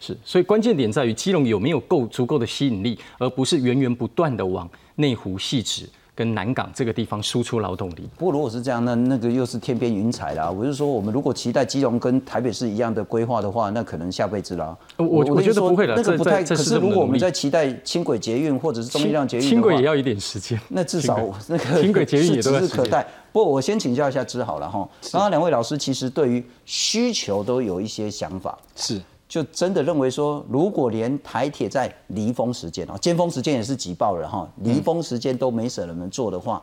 [0.00, 5.88] 是，所以关键点在于基隆有没有够足够的吸引力，而不是源源不断的往内湖、细致
[6.20, 8.06] 跟南港这个地方输出劳动力。
[8.18, 10.50] 不过如果是这样，那那个又是天边云彩啦。
[10.50, 14.76] 我是说，我们如果期待基隆跟台北市一样的规划的话，那可能下辈子啦。
[14.98, 16.44] 我我觉得不会了，那个不太。
[16.44, 20.60] 可是如果我们在期待轻轨捷运或者是中力量捷运，轻轨也要一点时间。
[20.68, 23.06] 那至少那个轻轨捷运也都指日可待。
[23.32, 24.86] 不，我先请教一下志好了哈。
[25.10, 29.00] 刚刚两位老师其实对于需求都有一些想法，是
[29.30, 36.60] 就真的认为说，如果连台铁在离峰时间啊，尖峰时间也是挤爆了哈，离峰时间都没舍人们做的话，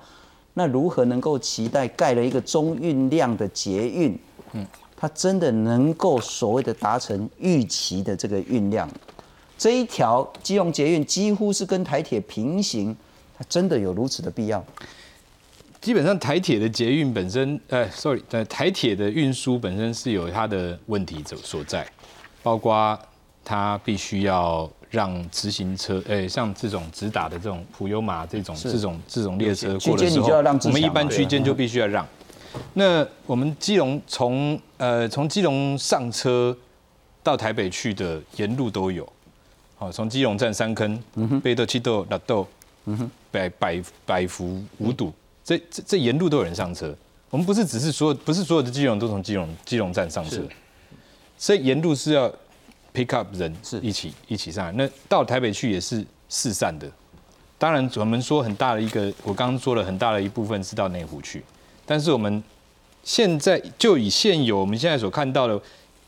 [0.54, 4.20] 那如何能够期待盖了一个中运量的捷运，
[4.52, 8.90] 嗯，它真的能够所谓的达成预期的这个运量？
[9.58, 12.94] 这一条基隆捷运几乎是跟台铁平行，
[13.38, 14.62] 它真的有如此的必要？
[15.80, 21.88] 基本上台铁的捷运本身，呃，sorry，呃，台铁的运输本身是有它的问题所所在，
[22.48, 22.98] 包括
[23.44, 30.30] 它必须要让直行车，哎，像这种直达的这种普悠玛这种这种这种列车过的时候，
[30.64, 32.08] 我们一般区间就必须要让。
[32.74, 36.56] 那我们基隆从呃从基隆上车
[37.22, 39.06] 到台北去的沿路都有，
[39.76, 40.98] 好，从基隆站三坑，
[41.44, 42.48] 北斗七斗六斗，
[43.30, 45.12] 百百百福五堵。
[45.44, 46.96] 这这这沿路都有人上车，
[47.30, 50.42] 我们不是只是说不是所有的基隆都从基隆基隆站上车，
[51.38, 52.32] 所以沿路是要
[52.93, 54.71] pick up 人是一起一起上来。
[54.73, 56.89] 那到台北去也是四散的，
[57.58, 61.43] 当然我们说很大的一个，我刚刚说了很大的一部分是到内湖去，
[61.86, 62.43] 但是我们
[63.04, 65.62] 现在就以现有我们现在所看到的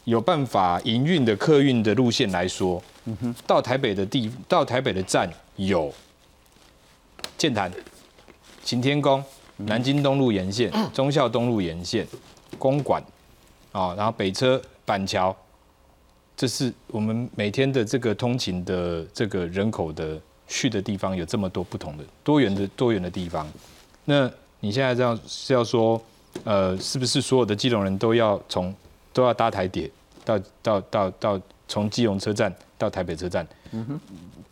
[0.05, 5.93] 有办法营运的客运的路线来说，嗯哼，到台北的地到台北的站有
[7.37, 7.71] 建潭。
[8.61, 9.23] 擎天宫、
[9.57, 12.05] 南京东路沿线、忠孝东路沿线、
[12.59, 13.01] 公馆，
[13.71, 15.35] 啊，然后北车、板桥，
[16.35, 23.47] 这是我们每天的这个通勤的这个人口的去的地方，有这么多不同的多元的多元的地方。
[24.05, 24.27] 那
[24.59, 26.01] 你现在这样是要说，
[26.43, 28.73] 呃，是不是所有的基隆人都要从
[29.13, 29.87] 都要搭台铁
[30.25, 33.47] 到到到到从基隆车站到台北车站？
[33.69, 33.99] 嗯哼。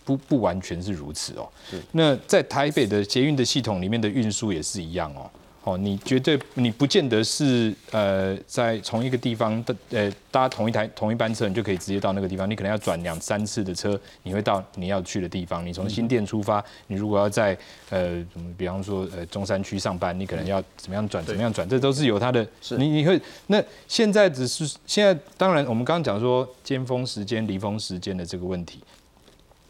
[0.05, 1.49] 不不完全是如此哦。
[1.91, 5.29] 那在台北的捷运的系统里面的运输也是一样哦。
[5.67, 12.49] 哦，你绝对你不见得是呃在同一个地方的呃搭同一台同一班车，你就可以直接到那个地方。
[12.49, 15.65] 你可能要转两三次的车，你会到你要去的地方。
[15.65, 17.57] 你从新店出发，你如果要在
[17.89, 18.25] 呃，
[18.57, 22.47] 比方说呃中山区上班，你可能要怎么样转怎么样转，这都是有它的。
[22.77, 28.79] 你你会那现在只是现在当然我们刚刚讲说尖峰时间离峰时间的这个问题。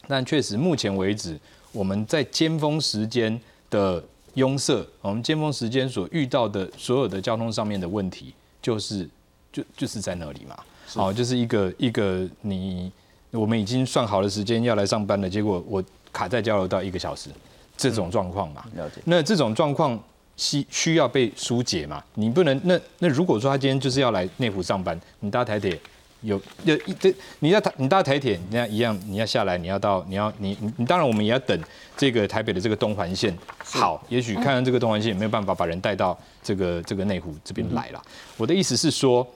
[0.06, 1.36] 但确实，目前为止，
[1.72, 4.00] 我们在尖峰时间的
[4.34, 9.08] 拥塞，我们尖峰时间所遇到的所有的交通上面的问题，就是
[9.52, 10.56] 就就是在那里嘛。
[10.94, 12.90] 好，就是一个一个你
[13.30, 17.30] 我们已经算好了时间要来上班了，结果我卡在交流道一个小时，
[17.76, 18.64] 这种状况嘛。
[18.74, 19.02] 了解。
[19.04, 19.98] 那这种状况
[20.36, 22.02] 需需要被疏解嘛？
[22.14, 25.78] 你不能那那如果说他今天就是要来内湖上班，你搭台铁。
[26.22, 31.60] 有有一这你要台你搭台铁，你要一样，你要下来，你要到你要你你你当然我们也要等
[31.96, 38.02] 这个台北的这个东环线好，也许看看这个东环线有没有办法把人带到这个这个内湖这边来了。
[38.36, 39.26] 我的意思是说，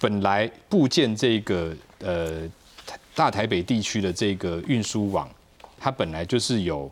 [0.00, 2.42] 本来部件这个呃
[3.14, 5.30] 大台北地区的这个运输网，
[5.78, 6.90] 它本来就是有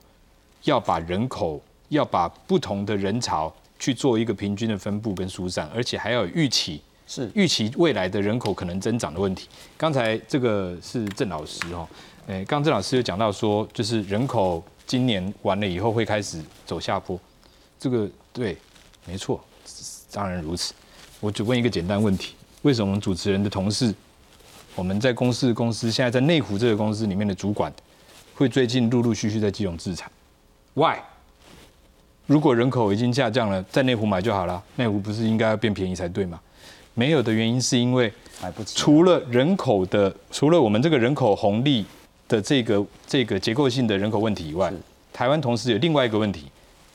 [0.62, 6.80] 要把人口要把不同的人潮去做一个平均的分布跟疏散，而且还要有预期。
[7.14, 9.46] 是预期未来的人口可能增长的问题。
[9.76, 11.86] 刚才这个是郑老师哦，
[12.26, 17.20] 诶，刚郑老师有讲到说，就是人口今年完了以后会开始走下坡。
[17.78, 18.56] 这个对，
[19.04, 19.38] 没错，
[20.10, 20.72] 当然如此。
[21.20, 23.94] 我只问一个简单问题：为什么主持人的同事，
[24.74, 27.70] 我们在公司公司现在在内湖这个公司里面的主管，
[28.34, 30.10] 会最近陆陆续续在基隆自产
[30.72, 30.96] ？Why？
[32.26, 36.40] 如果人口已经下降了，在内湖买就好了，内湖不是应该要变便宜才对吗？
[36.94, 38.76] 没有的原因是因为买不起。
[38.76, 41.84] 除了人口的，除了我们这个人口红利
[42.28, 44.72] 的这个这个结构性的人口问题以外，
[45.12, 46.46] 台湾同时有另外一个问题，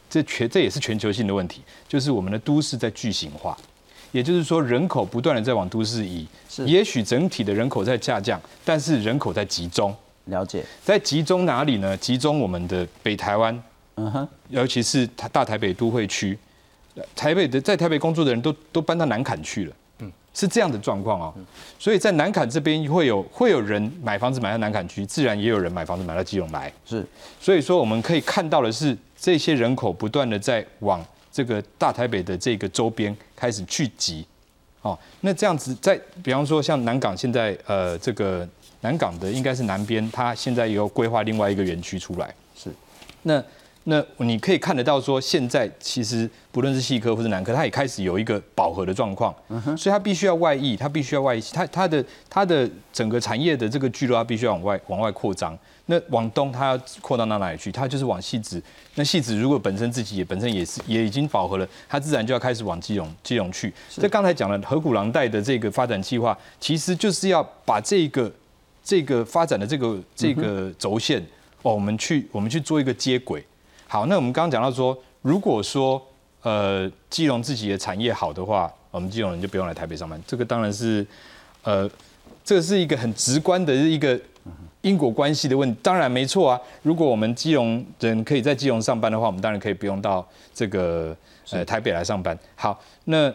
[0.09, 3.57] 这全这也是全球性的问题，就是我们的都市在巨型化，
[4.11, 6.27] 也就是说人口不断的在往都市移，
[6.65, 9.95] 也许整体的人口在下降，但是人口在集中。
[10.25, 11.95] 了解，在集中哪里呢？
[11.95, 13.63] 集中我们的北台湾，
[13.95, 16.37] 嗯哼，尤其是台大台北都会区，
[17.15, 19.75] 台北的在台北工作的人都都搬到南坎去了，嗯，
[20.37, 21.33] 是这样的状况哦。
[21.79, 27.05] 所以在南坎这边会有会有人买房子买到南坎区，自然也有人买房子买到基隆来，是。
[27.41, 34.25] 所以说我们可以看到的是，这些人口不断的在往这个大台北的这个周边开始聚集，
[34.83, 38.47] 哦，那这样子在比方说像南港现在呃这个。
[38.81, 42.31] 南港的应该是南边，它现在有规划另外一个园区出来。
[42.55, 42.69] 是，
[43.23, 43.43] 那
[43.89, 49.33] 那你可以看得到说，现在其实不论是细科或是南科，它也开始有一个饱和的状况。
[49.77, 55.57] 所以它必须要外溢，它必须要外溢，它它的它的整个产业的这个聚落，它必须要往外往外扩张。
[55.85, 57.71] 那往东它要扩张到哪里去？
[57.71, 58.61] 它就是往细子。
[58.95, 63.73] 那细子如果本身自己也本身也是也已经饱和了，它自然就要开始往基隆基隆去。
[63.89, 68.29] 这刚才讲了河谷廊带的这个发展计划，其实就是要把这个。
[68.83, 71.21] 这个发展的这个这个轴线
[71.61, 73.43] 哦，我们去我们去做一个接轨。
[73.87, 76.01] 好，那我们刚刚讲到说，如果说
[76.41, 80.21] 呃基隆自己的产业好的话，我们基隆人就不用来台北上班。
[80.27, 81.05] 这个当然是
[81.63, 81.89] 呃，
[82.43, 84.19] 这是一个很直观的一个
[84.81, 85.79] 因果关系的问题。
[85.81, 91.15] 当然没错啊，如果我们基隆人可以在基隆上班的话，我们当然可以不用到这个
[91.51, 92.37] 呃台北来上班。
[92.55, 93.33] 好，那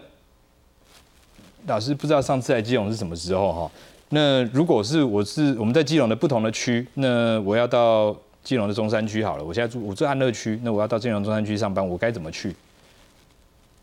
[1.66, 3.70] 老师不知道上次来基隆是什么时候哈？
[4.10, 9.44] 那如果是我是我们在基隆的不同的区，那我要到基隆的中山区好了。
[9.44, 12.54] 我现在住我住安乐区，那我要到基隆中山区上班，我该怎么去？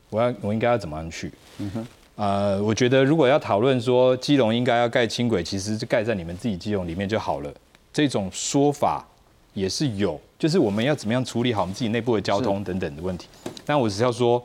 [0.09, 1.31] 我要我应该要怎么样去？
[1.59, 7.53] 嗯哼，呃，我觉得如果要讨论说基隆应该要盖轻轨，其实就盖在你们自己基隆里面就好了。
[7.91, 9.05] 这种说法
[9.53, 13.27] 也是有，就是我们要怎么样处理好我们自己内部的交通等等的问题。
[13.65, 14.43] 但我只要说，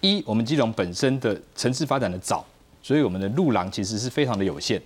[0.00, 2.44] 一我们基隆本身的城市发展的早。
[2.82, 4.80] 所以我们的路廊其实是非常的有限，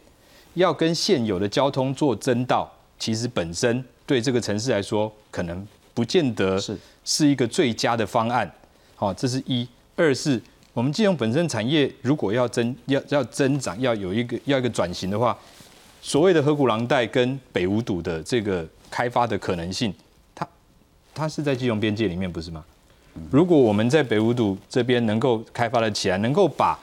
[0.54, 8.48] 要跟现有的交通做争道，其实本身对这个城市来说，可能不见得是是一个最佳的方案。
[8.94, 10.40] 好，这是一；二是
[10.74, 15.36] 我们金融本身产业如果要增要要增长，要有一个要一个转型的话，
[16.02, 19.92] 所谓的河谷廊带跟北五堵的这个开发的可能性，
[20.34, 20.46] 它
[21.14, 22.62] 它是在金融边界里面，不是吗？
[23.30, 26.78] 如果我们在北五堵这边能够开发的起来，能够把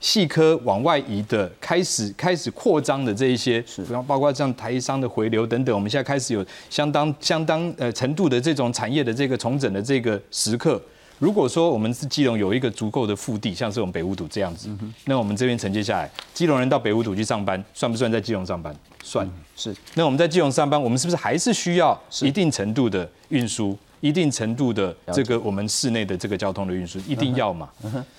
[0.00, 10.80] 细科往外移的开始，开始扩张的这一些，是，包括像台商的回流等等，我们现在开始有相当相当呃程度的这种产业的这个重整的这个时刻。
[11.18, 14.70] 如果说我们是基隆有一个足够的腹地，像是我们北五堵这样子，
[15.04, 18.74] 那我们这边承接下来，基隆人到北五堵去上班，算不算在基隆上班？
[19.02, 19.76] 算是。
[19.92, 27.68] 那我们在基隆上班，我们是不是还是需要一定程度的运输，一定程度的这个我们室内的这个交通的运输，一定要嘛？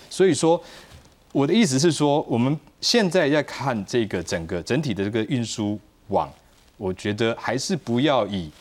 [0.07, 0.63] 所以说。
[1.33, 6.29] 我的意思是说，我们现在要看这个整个整体的这个运输网，
[6.75, 8.51] 我觉得还是不要以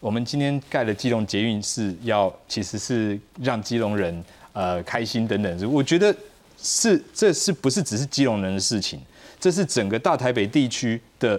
[0.00, 4.24] 我们今天盖的基隆捷运是要其实是让基隆人
[4.54, 6.14] 呃开心等等，我觉得
[6.56, 8.98] 是这是不是只是基隆人的事情？
[9.38, 11.38] 这是整个大台北地区的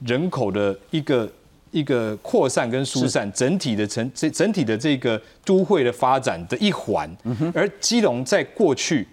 [0.00, 1.26] 人口的一个
[1.70, 7.10] 一个扩散跟疏散，整体的整整整体的这个都会的发展的一环。
[7.54, 9.08] 而基隆在过去。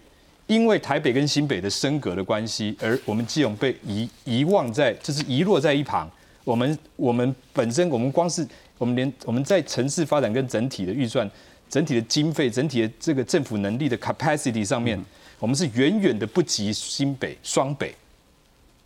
[0.47, 6.09] 因为台北跟新北的升格的关系，而我们基隆被遗遗忘在，就是遗落在一旁。
[6.45, 11.29] 我们我们本身，我们光是我们连我们在城市发展跟整体的预算、
[11.69, 14.97] 整体的经费、整体的这个政府能力的 capacity 上面，
[15.39, 17.93] 我们是远远的不及新北、双北，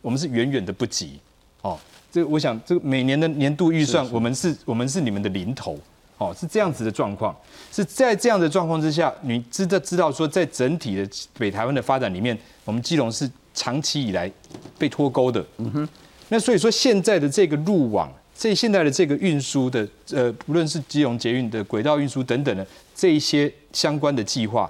[0.01, 1.19] 我们是远远的不及。
[1.61, 1.79] 哦，
[2.11, 5.79] 这个我想，这个每年的年度预算，我们是我们是你们的零头。
[6.21, 7.35] 哦，是这样子的状况，
[7.71, 14.31] 是在这样的状况之下，你知道知道说，在整体的北台湾的发展里面，我们基隆是长期以来
[14.77, 15.43] 被脱钩的。
[15.57, 15.89] 嗯哼，
[16.29, 18.07] 那所以说现在的这个路网，
[18.37, 24.69] 这现在的这个运输的，呃，不论是基隆捷运的轨道运输等等的这一些相关的计划，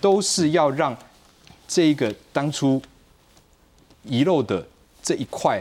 [0.00, 0.96] 都是要让
[1.66, 2.80] 这个当初
[4.04, 4.64] 遗漏的
[5.02, 5.60] 这一块，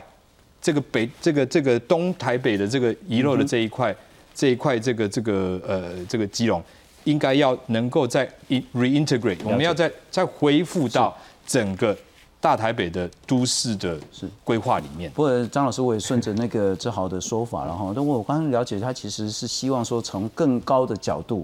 [0.61, 3.95] 这个北这个这个东台北的这个遗漏的这一块。
[4.37, 6.63] 这一块，这个这个呃，这个基隆
[7.05, 8.29] 应该要能够再
[8.75, 11.97] reintegrate，我们要再再恢复到整个
[12.39, 13.99] 大台北的都市的
[14.43, 15.09] 规划里面。
[15.15, 21.43] 不过张老师，我也顺着那个志豪的说法，然后，但我我刚刚了解，他其实是希望说从更高的角度，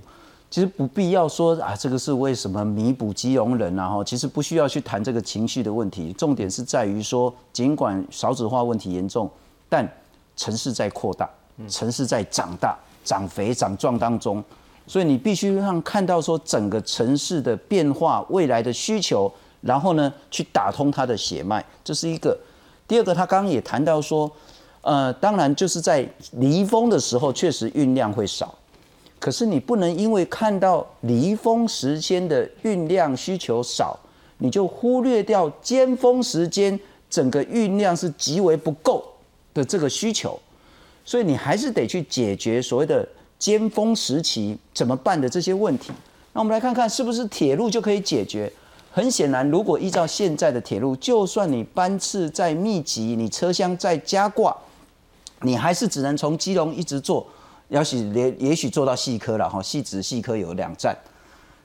[0.52, 9.28] 其实不必要说啊，这个是为什么弥补基隆人，然后其实不需要去谈这个情绪的问题，重点是在于说，尽管少子化问题严重，
[9.68, 9.92] 但
[10.36, 11.28] 城市在扩大。
[11.68, 14.44] 城市在长大、长肥、长壮当中，
[14.88, 19.32] 所以你必须让看到说整个城市的变化、未来的需求，
[19.62, 22.38] 然后呢去打通它的血脉，这是一个。
[22.86, 24.30] 第二个，他刚刚也谈到说，
[24.82, 28.54] 呃，当然就是在离峰的时候，确实运量会少。
[29.20, 33.98] 可是你不能因为看到离峰时间的运量需求少，
[34.40, 36.78] 你就忽略掉尖峰时间
[37.10, 39.02] 整个运量是极为不够
[39.54, 40.38] 的这个需求。
[41.06, 45.92] 所以你还是得去解决所谓的尖峰时期怎么办的这些问题。
[46.32, 48.52] 那我们来看看是不是铁路就可以解决？
[48.92, 54.56] 很显然，如果依照现在的铁路，就算你班次再密集，你车厢再加挂，
[55.42, 57.28] 你还是只能从基隆一直坐，
[57.70, 60.96] 要许也也许坐到细科了哈，细直细科有两站，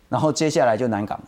[0.09, 1.24] 然后接下来就南港了。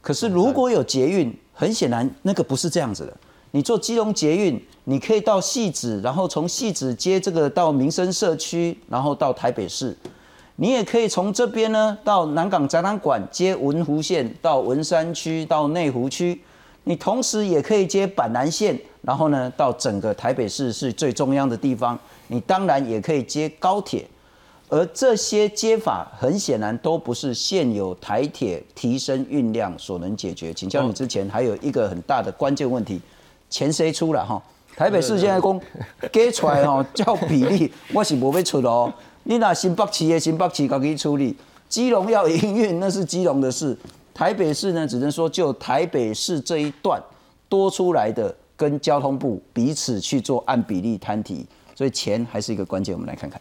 [0.00, 3.16] 可是如果有捷运，很显然那个不是这样子的。
[3.56, 9.96] 你坐基隆捷运，你可以到戏子，然后从戏子接这个到民生社区，然后到台北市。
[10.56, 16.38] 你也可以从这边呢到南港展览馆接文湖线到文山区到内湖区。
[16.84, 21.98] 你同时也可以接板南线，然后呢到整个台北市是最中央的地方。
[22.26, 24.06] 你当然也可以接高铁，
[24.68, 30.52] 而这些接法很显然都不是现有台铁提升运量所能解决。
[30.52, 33.00] 请教你之前还有一个很大的关键问题。
[33.48, 34.42] 钱谁出了哈？
[34.76, 35.60] 台北市现在讲
[36.12, 38.92] 给出来哈， 叫比例，我是不会出哦。
[39.22, 41.34] 你拿新北市的新北市自己处理，
[41.68, 43.76] 基隆要营运那是基隆的事。
[44.12, 47.02] 台北市呢，只能说就台北市这一段
[47.48, 52.94] 多出来的，跟交通部彼此去做按比例摊提，所以钱还是一个关键。
[52.94, 53.40] 我们来看看。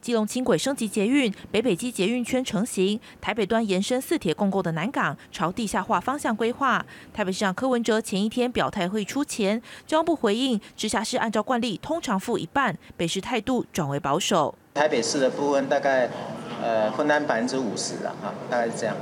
[0.00, 6.84] 基隆轻轨升级捷运，北北基捷运圈成型，台北端延伸四铁共构的南港朝地下化方向规划。
[7.12, 14.54] 台北市长柯文哲前一天表态会出钱，交通部回应，直辖市按照惯例通常付一半，北市态度转为保守。
[14.74, 16.08] 台北市的部分大概
[16.62, 18.96] 呃分担百分之五十了哈，大概是这样。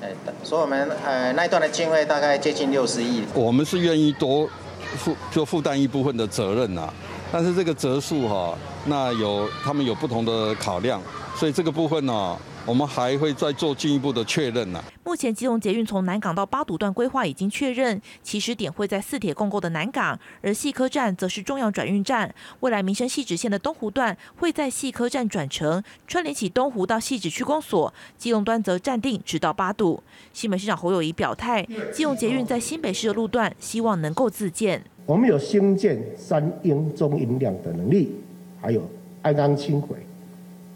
[0.00, 0.10] 哎，
[0.44, 3.24] 所以我们呃那一段的经费大概接近六十亿。
[3.34, 4.48] 我们是愿意多
[4.96, 6.88] 负就负担一部分的责任呐。
[7.32, 11.00] 但是这个折数哈，那有他们有不同的考量，
[11.36, 14.82] 所以这个部分呢，我们还会再做进一步的确认呢。
[15.04, 22.34] 目前基隆捷运从南港到八堵段规划已经确认，起始点会在四铁共构的南港，而细科站则是重要转运站。
[22.60, 27.92] 未来民生细直线的东湖段会在细科站转乘，串联起东湖到细直区公所。
[28.18, 30.02] 基隆端则暂定直到八堵。
[30.32, 34.84] 新北市长侯友谊表态，基隆捷运在新北市的路段希望能够自建。
[35.10, 38.12] 我们有兴建三英中音量的能力，
[38.60, 38.80] 还有
[39.22, 39.98] 爱钢轻轨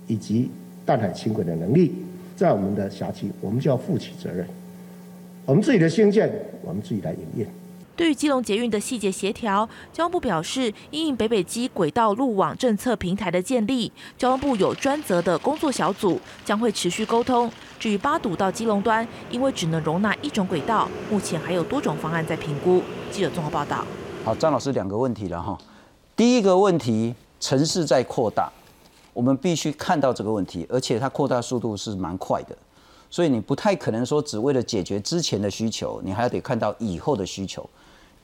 [0.09, 0.51] 以及
[0.85, 1.93] 淡海轻轨的能力，
[2.35, 4.45] 在我们的辖区，我们就要负起责任。
[5.47, 6.28] 我们自己的兴建，
[6.62, 7.47] 我们自己来营运。
[7.95, 17.49] 对于基隆捷运的细节协调，交通部表示，因应北北基轨道路网政策平台的建立，交通部有专责的工作小组，将会持续沟通。
[17.78, 22.82] 至于八堵到基隆端，因为只能容纳一种轨道，目前还有多种方案在评估。
[23.12, 23.87] 记者综合报道。
[24.25, 25.59] 好，张老师两个问题了哈。
[26.16, 28.51] 第一个问题，城市在扩大，
[29.12, 32.57] 我们必须看到这个问题，而且它扩大速度是蛮快的，
[33.11, 37.68] 所以你不太可能说只为了解决之前的需求，你还要得看到以后的需求。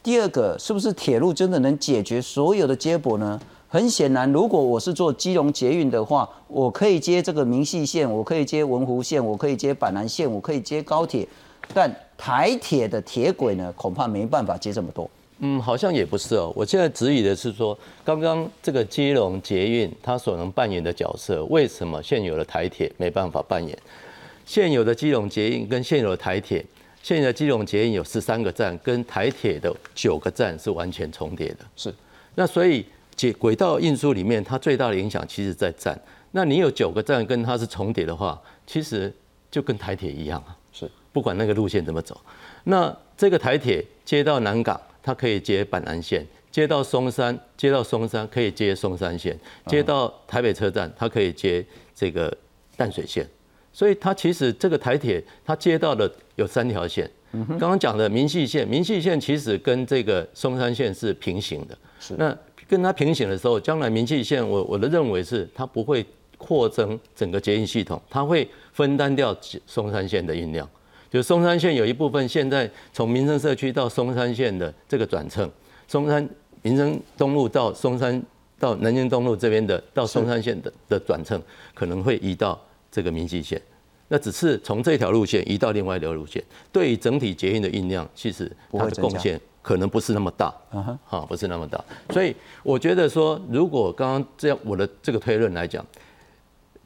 [0.03, 3.39] 第二个，是不是铁路真的能解决所有的接驳呢？
[3.69, 11.29] 很显然，如果我是做基隆捷运的话，我可以接这个明细线，我可以接文湖线，我可以接板南线，我可以接高铁，
[11.75, 15.09] 但台铁的铁轨呢，恐怕没办法接这么多。
[15.43, 16.53] 嗯，好像也不是哦。
[16.55, 23.77] 我现在质疑的是说，刚刚这个基隆捷运它所能扮演的角色，为什么现有的台铁没办法扮演？
[24.45, 26.63] 现有的基隆捷运跟现有的台铁，
[27.03, 31.59] 现有的基隆捷运有十三个站，跟台铁的九个站是完全重叠的。
[31.75, 31.95] 是。
[32.35, 32.85] 那所以
[33.17, 35.99] 轨轨道运输里面，它最大的影响其实在站。
[36.33, 39.11] 那你有九个站跟它是重叠的话，其实
[39.51, 40.55] 就跟台铁一样啊。
[40.71, 40.91] 是。
[41.13, 42.21] 不管那个路线怎么走，
[42.65, 44.79] 那这个台铁接到南港。
[45.11, 49.37] 它可以接板南线，接到松山，接到松山可以接松山线，
[49.67, 52.33] 接到台北车站，它可以接这个
[52.77, 53.27] 淡水线。
[53.73, 57.11] 所以它其实这个台铁它接到的有三条线。
[57.33, 61.77] 刚刚讲的明细线，明细线其实跟这个松山线是平行的。
[61.99, 62.15] 是。
[62.17, 62.37] 那
[62.69, 66.07] 跟它平行的时候，将来明细线我我的认为是它不会
[66.39, 69.37] 扩增整个捷运系统，它会分担掉
[69.67, 70.71] 松山线的运量。
[71.11, 75.51] 就松山线有一部分，现在从民生社区到松山线的这个转乘，
[75.89, 76.27] 松山
[76.63, 78.23] 民生东路到松山
[78.59, 81.41] 到南京东路这边的到松山线的的转乘，
[81.75, 82.59] 可能会移到
[82.93, 83.61] 这个民济线。
[84.07, 86.43] 那只是从这条路线移到另外一条路线，
[86.73, 90.53] 对于整体捷运的运量，其实它的贡献可能不是那么大。
[90.73, 91.85] 嗯哼，哈，不是那么大。
[92.11, 95.85] 所以我觉得说，如果刚刚这样我的这个推论来讲，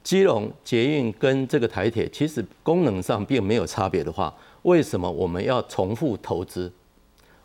[0.05, 4.33] 基隆捷运跟这个台铁其实功能上并没有差别的话，
[4.63, 6.71] 为什么我们要重复投资？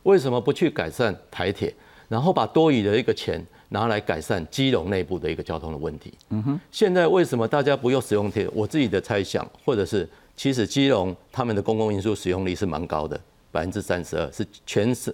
[0.04, 1.74] 为什么不去改善台铁，
[2.10, 6.14] 然后把多余的一个钱拿来改善基隆内部的一个交通的问题？
[6.30, 6.60] 嗯哼。
[6.70, 8.48] 现在为什么大家不用使用铁？
[8.54, 13.20] 我自己的猜想，或者是其实基隆他们的公共运输使用率是蛮高的，
[13.52, 15.14] 百分之三十二，是全省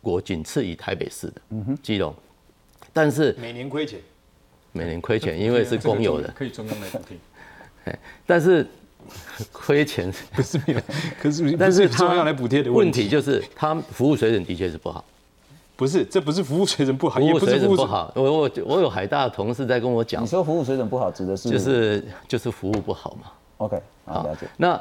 [0.00, 1.34] 国仅次于台北市的。
[1.50, 1.78] 嗯哼。
[1.82, 2.14] 基隆，
[2.94, 4.00] 但是每年亏钱。
[4.78, 7.16] 每年亏钱，因为是公有的，可以中央来补贴。
[7.86, 8.64] 哎，但是
[9.50, 10.80] 亏钱 不是没有，
[11.20, 15.04] 可是但是中央来补贴的问题就是他服务水准的确是不好。
[15.76, 18.12] 不是，这不是服务水准不好，服务水准不好。
[18.14, 23.30] 我我我有海大的同事在跟我讲，你说服务水准不好指的是就是就是服务不好嘛。
[23.58, 24.46] OK，好了解。
[24.56, 24.80] 那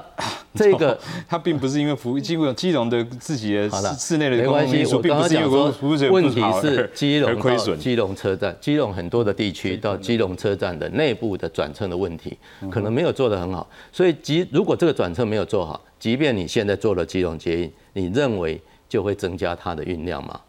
[0.57, 0.99] 这个
[1.29, 4.83] 它并不是因为服务基隆基隆的自己的室内的没关系。
[4.93, 5.73] 我刚刚讲说，
[6.09, 12.37] 问题是基隆亏损，基隆车站，基隆很多的地区到基隆车站的内部的转乘的问题，
[12.71, 13.67] 可能没有做得很好。
[13.91, 20.39] 所以，即如果这个转乘没有做好，即便你现在做了基隆捷运，你认为就会增加它的运量吗？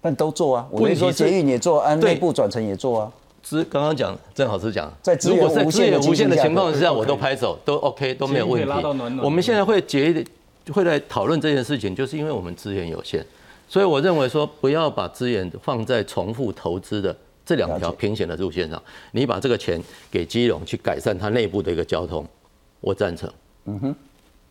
[0.00, 3.12] 但都做啊，我跟你说捷运也做，按内部转乘也做啊。
[3.42, 8.70] 资刚刚讲郑老师讲，在资源无限无限的情况之下，我都拍手，都 OK，都没有问题。
[9.22, 10.24] 我们现在会结
[10.72, 13.24] 会来讨论这件事情，就是因为我们资源有限，
[13.68, 18.80] 所以我认为说不要把资源放在重复投资的这两条平行的路线上。
[19.12, 22.24] 你把这个钱给基隆去改善它内部的一个交通，
[22.80, 23.32] 我赞成。
[23.64, 23.94] 嗯哼，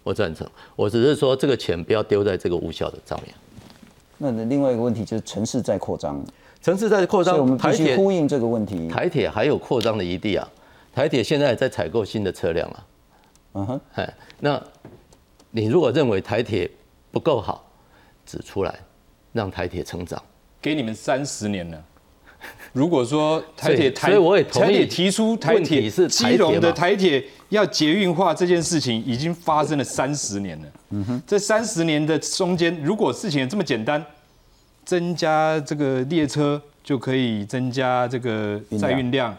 [0.04, 0.48] 我赞成。
[0.76, 3.34] 我只是说这个钱不要丢在这个无效的上面。
[4.18, 6.22] 那另外一个问题就是城市在扩张。
[6.62, 8.88] 城市在扩张，我们必须呼应这个问题。
[8.90, 10.48] 台铁还有扩张的余地啊！
[10.94, 12.86] 台铁现在在采购新的车辆啊。
[13.54, 14.62] 嗯哼，哎，那
[15.52, 16.70] 你如果认为台铁
[17.12, 17.66] 不够好，
[18.26, 18.78] 指出来，
[19.32, 20.22] 让台铁成长。
[20.62, 21.82] 给你们三十年了。
[22.74, 30.68] 如果说台铁 台，所以我也同意提出台铁是基隆的台铁要捷运化这件事情，已经发生了三十年了。
[30.90, 34.06] 嗯哼，这三十年的中间，如果事情这么简单。
[34.90, 39.38] 增加这个列车就可以增加这个载运量，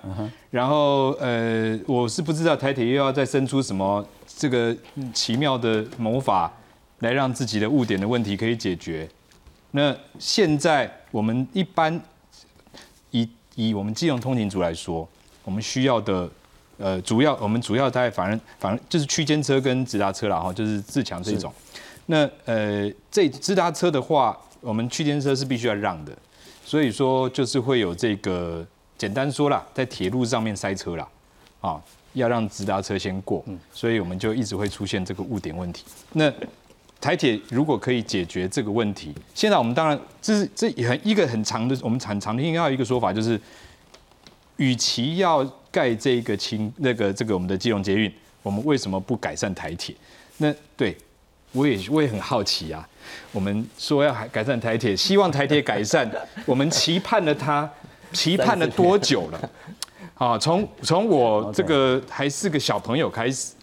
[0.48, 4.72] 然后呃，我是不知道台铁又要再生出什么这个
[5.12, 6.52] 奇妙的魔法，
[7.00, 9.08] 来让自己的误点的问题可以解决。
[9.72, 12.00] 那现在我们一般
[13.10, 15.08] 以以我们机动通勤族来说，
[15.42, 16.30] 我们需要的
[16.78, 21.52] 呃主要我们主要在反正反正就是区间车跟直达车了哈，就是自强这种。
[22.06, 24.38] 那呃这直达车的话。
[24.60, 26.16] 我们区间车是必须要让的，
[26.64, 28.66] 所以说就是会有这个
[28.98, 31.08] 简单说啦，在铁路上面塞车啦，
[31.60, 31.82] 啊，
[32.12, 35.84] 要让直达车先过，所以我们就一直会出现这个误点问题。
[36.12, 36.32] 那
[37.00, 43.40] 台铁如果可以解决这个问题，现在我们当然这是这也很一个很长的，我们常常听到一个说法就是，
[44.58, 49.94] 与其要盖这个轻那个这个我们的基隆捷运，我们为什么不改善台铁？
[50.36, 50.94] 那对
[51.52, 52.86] 我也我也很好奇啊。
[53.32, 56.10] 我们说要改改善台铁，希望台铁改善。
[56.46, 57.68] 我们期盼了它，
[58.12, 59.50] 期盼了多久了？
[60.14, 63.54] 啊，从从我这个还是个小朋友开始，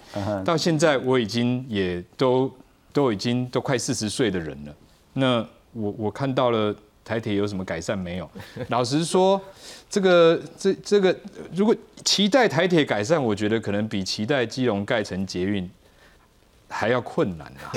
[0.43, 2.51] 到现在我已经也都
[2.91, 4.75] 都已经都快四十岁的人了。
[5.13, 6.75] 那我我看到了
[7.05, 8.29] 台铁有什么改善没有？
[8.69, 9.39] 老实说，
[9.89, 11.15] 这个这这个
[11.53, 15.69] 如果期待台铁改善，我觉得可能比期待基隆盖成捷运。
[16.69, 17.71] 还要困难啊！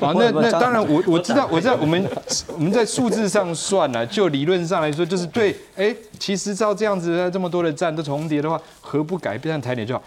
[0.00, 2.08] 啊，那那当然，我我知道， 我知道，我们
[2.54, 10.02] 我们在数字上算了，就理论上来说，就是对，哎，其实照这样子，这么多的站都重叠的话，何不改变台铁就好？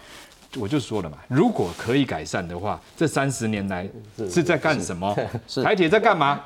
[0.58, 3.88] 我就说了嘛，如果可以改善的话，这三十年来
[4.30, 5.16] 是在干什么？
[5.64, 6.40] 台铁在干嘛？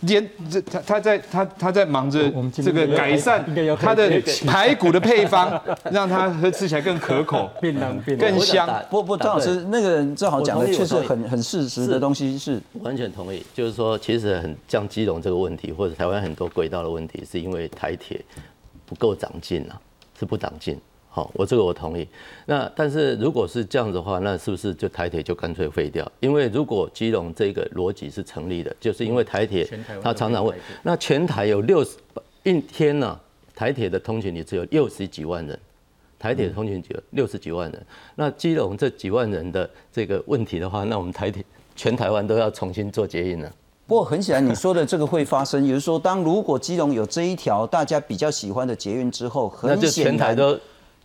[0.00, 3.44] 连这他他在他他在忙着这个改善
[3.80, 7.50] 他的排骨的配方， 让它喝吃起来更可口、
[8.18, 8.68] 更香。
[8.90, 13.44] 不不，张老师那个人正好讲的确实很很事实的东西，是完全同意。
[13.54, 18.22] 就是说，其实很像基隆这个问题，或者台湾很多轨道的问题，是因为台铁
[18.84, 19.80] 不够长进啊，
[20.18, 20.78] 是不长进。
[21.18, 22.06] 好，我这个我同意。
[22.46, 26.08] 那但是如果是这样子的话，那是不是就台铁就干脆废掉？
[26.20, 29.68] 因为如果基隆这个逻辑是成立的，就是因为台铁
[30.00, 31.96] 它常常问，那全台有六十
[32.44, 33.18] 一天呢，
[33.52, 35.58] 台铁的通勤率只有六十几万人，
[36.20, 37.86] 台铁通勤只有六十几万人。
[38.14, 41.44] 那基隆这几万人的这个问题的话，那我们台铁
[41.74, 43.52] 全台湾都要重新做捷运了。
[43.88, 50.36] 不过很显然，你说的这个会发生，也就是说，当如果基隆有这一条大家比较喜欢的捷运之后， 很显然。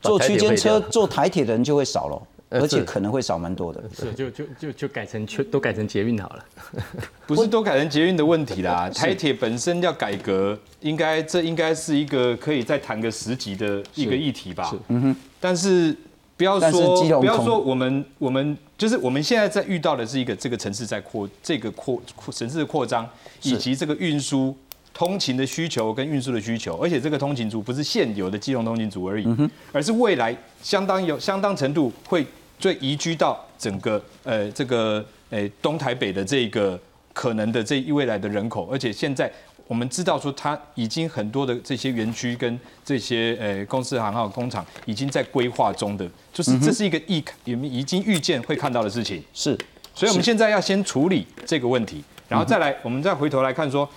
[0.04, 3.82] 坐区间车、坐台铁的人就会少了，而且可能会少蛮多的。
[3.98, 6.46] 是，就就就就改成全都改成捷运好了。
[7.26, 14.72] 不是都改成捷运的问题啦， 台铁本身要改革，应该这应该是一个可以再谈个十级的一个议题吧。
[14.90, 15.16] 嗯哼。
[15.40, 15.96] 但是
[16.36, 23.10] 不要说不要说我们我们就是我们现在在遇到的是一个这个城市在扩这个扩扩城市的扩张，
[23.42, 24.56] 以及这个运输
[24.94, 29.28] 通勤的需求跟运输的需求，而且这个通勤族不是现有的基隆通勤族而已，
[29.72, 32.26] 而是未来相当有相当程度会
[32.60, 36.80] 最移居到整个呃这个呃东台北的这个
[37.12, 39.32] 可能的这一未来的人口，而且现在。
[39.66, 49.24] 我们知道说，它已经很多的这些园区跟这些呃公司行号工厂已经在规划中的，就是这是一个预也已经预见会看到的事情。
[49.34, 49.58] 是，
[49.96, 53.90] 所以我们现在要先处理这个问题，然后再来，我们再回头来看说，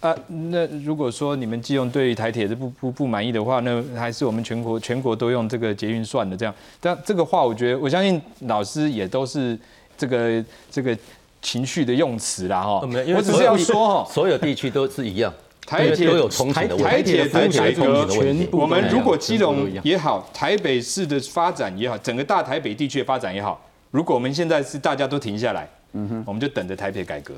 [0.00, 0.16] 啊，
[0.50, 6.54] 那如果说你们基隆对台铁是不不不满意的话，那还是我们全国全国都用这个捷运算的这样。
[6.80, 9.58] 但这个话，我觉得我相信老师也都是
[9.96, 10.96] 这个这个。
[11.42, 12.82] 情绪的用词啦，哈，
[13.16, 15.32] 我只是要说哈，所有地区都是一样，
[15.66, 23.58] 台铁都有重台铁台铁改革全部我们如果基隆也好，台北市的发展也好，整个大台北地区的发展也好，
[23.90, 27.32] 如果我们现在是大家都停下来，嗯哼，我们就等着台北改革，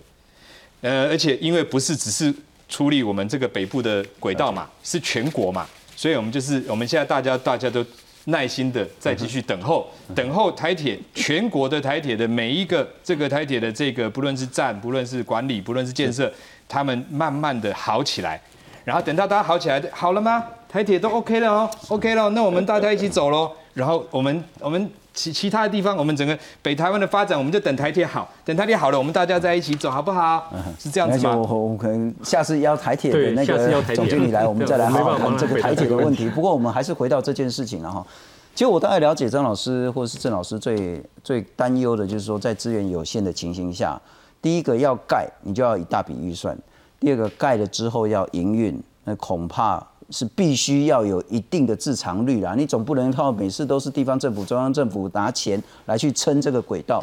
[0.80, 2.34] 呃，而且因为不是只是
[2.72, 7.84] 处理我们这个北部的轨道嘛，是全国嘛，所以我们就是我们现在大家大家都。
[8.26, 16.32] 耐心的再继续等候，等候台铁全国的台铁的每一个这个台铁的这个不论是站，不论是管理，不论是建设，
[16.68, 18.40] 他们慢慢的好起来，
[18.84, 20.44] 然后等到大家好起来，好了吗？
[20.68, 24.88] 台铁都 OK 了哦，OK 了，那我们大家一起走喽，然后我们我们。
[25.14, 30.50] 其其他的地方，我们整个北台湾的发展，我们就等台铁好，等台铁好了，我们大家在一起走，好不好？
[30.78, 31.36] 是这样子吗？
[31.36, 36.28] 我我可能下次邀台铁的那个总经理来，我们再来好好谈这个台铁的问题。
[36.30, 38.06] 不过我们还是回到这件事情了哈。
[38.54, 44.00] 其实我大概了解张老师或者是郑老师最最担忧的就是说，在资源有限的情形下，
[44.40, 46.54] 第一个要盖，你就要一大笔预算；
[46.98, 49.86] 第二个盖了之后要营运，那恐怕。
[50.12, 57.02] 是必须要有一定的自偿率啦，你总不能靠每次都是地方政府、中央政府拿钱来去撑这个轨道。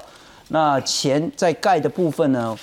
[0.49, 2.55] 那钱在盖的部分呢？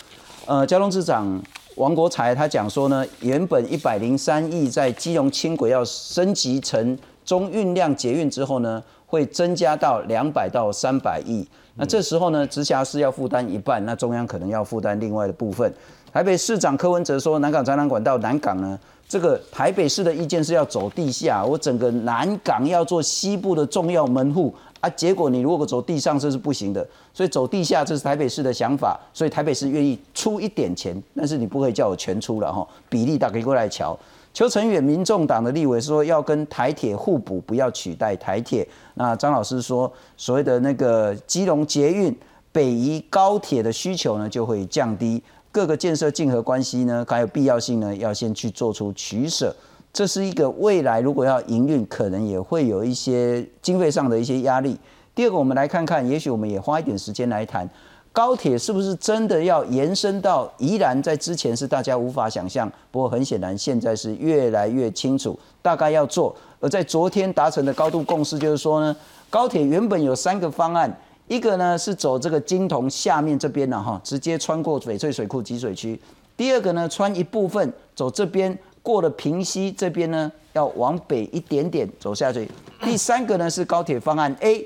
[0.46, 1.42] 呃，交通市长
[1.74, 11.46] 王国才他讲说呢，原本一百零三亿在基隆轻轨要升级成中运量捷运之后呢，会增加到两百到三百亿。
[11.74, 15.70] 那这时候呢，直辖市要负担一半，那中央可能要负担另外的部分。
[16.12, 18.78] 台北市长柯文哲说，南港展览馆到南港呢？
[19.08, 33.96] 这个台北市的意见是要走地下，我整个南港要做西部的重要门户啊，结果你如果走地上这是不行的，所以走地下这是台北市的想法，所以台北市愿意出一点钱，但是你不可以叫我全出了哈，比例打给过来瞧。
[34.34, 38.66] 邱成远民众党的立委说要跟台铁互补，不要取代台铁。
[38.94, 42.14] 那张老师说所谓的那个基隆捷运
[42.52, 45.22] 北移高铁的需求呢就会降低。
[45.56, 49.56] 各个建设竞合关系呢，还有必要性呢，要先去做出取舍。
[49.90, 54.78] 这是一个未来如果要营运，可能也会有一些经费上的一些压力。
[55.14, 57.66] 第二个，我们来看看，也许我们也花一点时间来谈
[58.12, 61.02] 高铁是不是真的要延伸到宜兰？
[61.02, 66.36] 在之前是大家无法想象，不过很显然现在是越来越清楚，大概要做。
[66.60, 68.94] 而在昨天达成的高度共识，就是说呢，
[69.30, 70.94] 高铁原本有三个方案。
[71.28, 76.00] 一个呢是走这个金铜下面这边的哈，直接穿过翡翠水库集水区。
[76.36, 82.48] 第二个呢，穿一部分走这边过了平溪这边呢，要往北一点点走下去。
[82.82, 84.64] 第三个呢是高铁方案 A，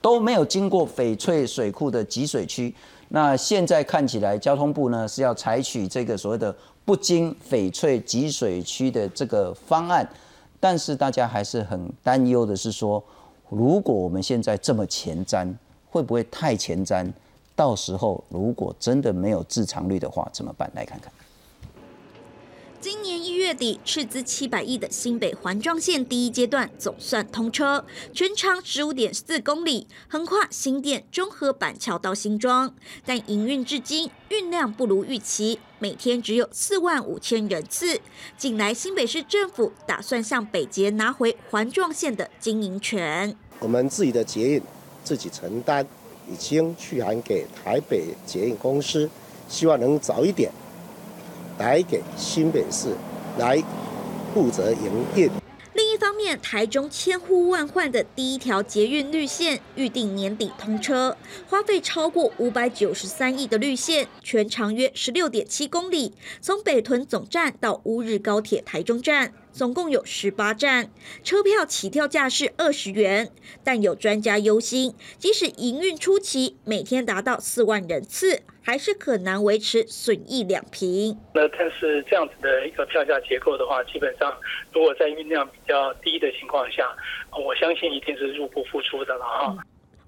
[0.00, 2.72] 都没有经过翡翠水库的集水区。
[3.08, 6.54] 那现在看起来，交通部呢是要采取这个所谓的
[6.84, 10.08] 不经翡翠集水区的这个方案，
[10.60, 13.02] 但是大家还是很担忧的是说，
[13.48, 15.52] 如果我们现在这么前瞻。
[15.94, 17.08] 会不会太前瞻？
[17.54, 20.68] 到时候如果真的没有自偿率的话，怎么办？
[20.74, 21.12] 来看看。
[22.80, 32.74] 今年一月底，斥资七百亿的新北环状线第一阶段总算通车，全长十五点四公里，横跨新店、中和、板桥到新庄。
[33.06, 38.00] 但营运至今运量不如预期，每天只有四万五千人次。
[38.36, 43.36] 近来新北市政府打算向北捷拿回环状线的经营权。
[43.60, 44.62] 我们自己的捷运。
[45.04, 45.86] 自己承担，
[46.28, 49.08] 已经去函给台北捷运公司，
[49.48, 50.50] 希望能早一点
[51.58, 52.96] 来给新北市
[53.38, 53.62] 来
[54.32, 55.30] 负责营运。
[55.74, 61.16] 另一方面，台中千呼万唤的第一条捷运绿线预定年底通车，
[61.48, 70.90] 花费超过五百九十三亿的绿线，全长约十六点七公里，从北屯总站到乌日高铁台中站，总共有十八站，
[71.22, 73.30] 车票起跳价是二十元。
[73.62, 78.42] 但有专家忧心，即使营运初期每天达到四万人次。
[78.66, 81.14] 还是很难维持损益两平。
[81.34, 84.34] 那但是这样子的一个票价结构的话，基本上
[84.72, 86.90] 如果在运量比较低的情况下，
[87.32, 89.54] 我相信一定是入不敷出的了哈。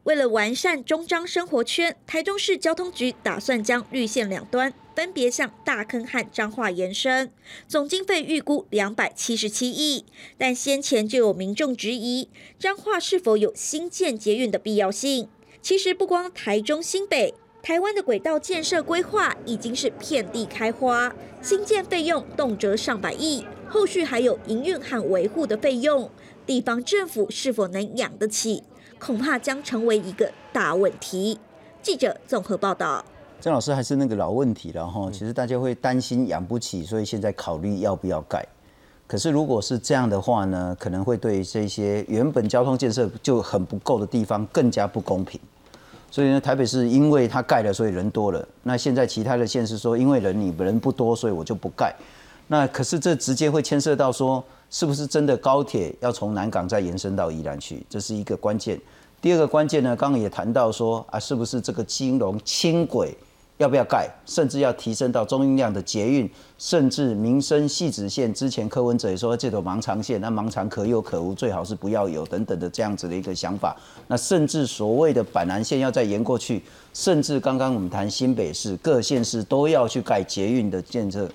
[0.04, 7.30] 为了完善中彰生活圈，台中市交通局打算将绿线两端分别向大坑和彰化延伸，
[7.68, 10.06] 总经费预估两百七十七亿。
[10.38, 15.28] 但先前就有民众质疑彰化是否有新建捷运的必要性。
[15.60, 26.10] 其实不光台中新北，台湾的轨道建设规划已经是遍地开花，新建费用动辄上百亿，后续还有营运和维护的费用，
[26.46, 28.62] 地方政府是否能养得起？
[28.98, 31.38] 恐怕将成为一个大问题。
[31.82, 33.04] 记者综合报道。
[33.40, 38.44] 郑老师还是那个老问题了哈，其实大家会担心养不起，所以现在考虑要不要盖。
[39.06, 45.40] 可是如果是这样的话呢，可能会对这些原本交通建设就很不够的地方更加不公平。
[46.10, 48.46] 所以呢，台北市因为它盖了，所以人多了。
[48.62, 51.94] 那现在其他的县市说，因为人你人不多，所以我就不盖。
[52.48, 54.42] 那可是这直接会牵涉到说。
[54.68, 57.86] 是不是真的高铁要从南港再延伸到宜兰去？
[57.88, 58.76] 这是一个关键。
[59.22, 63.16] 第二个关键呢，刚刚也谈到说啊，是不是这个金融轻轨
[63.58, 68.32] 要不要盖，甚至要提升到中运量的捷运，甚至民生细直线。
[68.34, 73.74] 之前柯文哲也说这种盲肠线，那盲肠可有可无，最好是不要有等等的这样子的一个想法。
[74.06, 81.26] 那甚至所谓的板南线要再延过去，甚至刚刚我们谈新北市各县市都要去盖捷运的建设，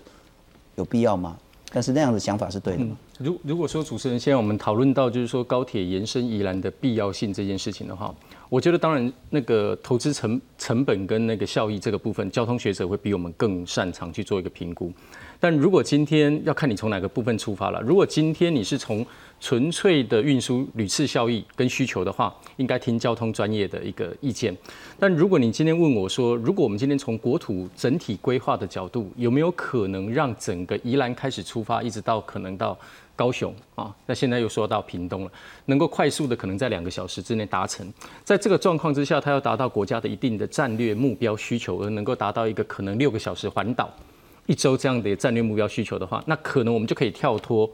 [0.76, 1.36] 有必要吗？
[1.74, 2.96] 但是那样的想法是对的吗？
[3.24, 8.14] 如如果说主持人现在我们讨论到就是说高铁延伸宜兰的必要性这件事情的话，
[8.50, 14.92] 我觉得当然那个投资成成本跟那个效益这个部分，交通学者会比我们更擅长去做一个评估。
[15.40, 19.06] 但如果今天要看你从哪个部分出发了，如果今天你是从
[19.40, 24.56] 纯粹的运输屡次效益跟需求的话，应该听交通专业的一个意见。
[25.00, 32.78] 但如果你今天问我说，如果我们今天从国土整体规划的角度，有没有可能让整个宜兰开始出发，一直到可能到
[33.22, 33.94] 高雄啊？
[34.08, 35.32] 那现在又说到屏东了，
[35.66, 37.86] 能够快速的可能在两个小时之内达成。
[38.24, 43.88] 在这个状况之下，它要达到国家的一定的战略目标需求，而能够达到一个可能六个小时环岛
[44.48, 47.70] 一周这样的战略目标需求的话，那可能我们就可以跳脱。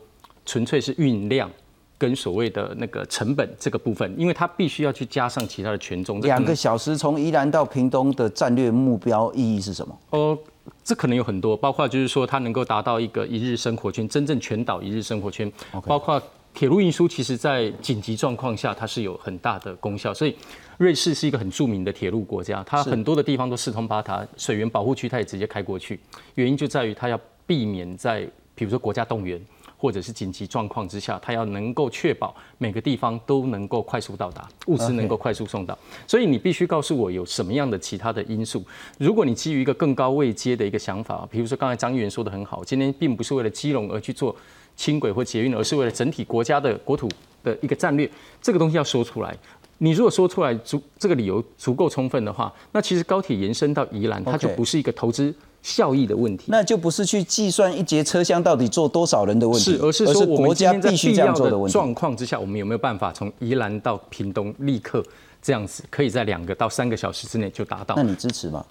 [0.46, 1.52] 纯粹是运量
[1.98, 6.22] 跟所谓的那个成本这个部分，因为它必须要去加上其他的权重。
[6.22, 10.00] 两个小时从宜兰到屏东的战略目标意义是什么？
[10.12, 10.38] 哦，
[10.84, 15.52] 这可能有很多，包括就是说它能够达到一个一日生活圈，真正全岛一日生活圈。
[15.86, 16.22] 包括
[16.54, 20.14] 铁路运输，其实在紧急状况下它是有很大的功效。
[20.14, 20.36] 所以
[20.78, 26.00] 瑞士是一个很著名的铁路国家，它很多的地方都四通八达，水源保护区它也直接开过去。
[26.36, 29.40] 原因就在于它要避免在比如说国家动员。
[29.78, 35.78] 或者是紧急状况之下，它要能够确保每个地方都能够快速到达，物资能够快速送到。
[36.08, 38.64] 所以你必须告诉我有什么样的其他的因素。
[38.98, 44.36] 如果你基于一个更高位阶的一个想法，比如说刚才张议员说的很好，今天并不是为了基隆而去做
[44.76, 47.08] 轻轨或捷运，而是为了整体国家的国土
[47.44, 48.10] 的一个战略，
[48.42, 49.38] 这个东西要说出来。
[49.80, 55.32] 你如果说出来足这个理由足够充分的话，那其实高铁延伸到宜兰，它就不是一个投资。
[55.62, 65.04] 效益的问题，那就不是去计算一节车厢到底坐多少人的问题，是，而是说国家必须这样做的状况之下，我们有没有办法从宜兰到屏东立刻
[65.42, 67.96] 这样子，可以在两个到三个小时之内就达到？
[67.96, 68.66] 那你支持吗？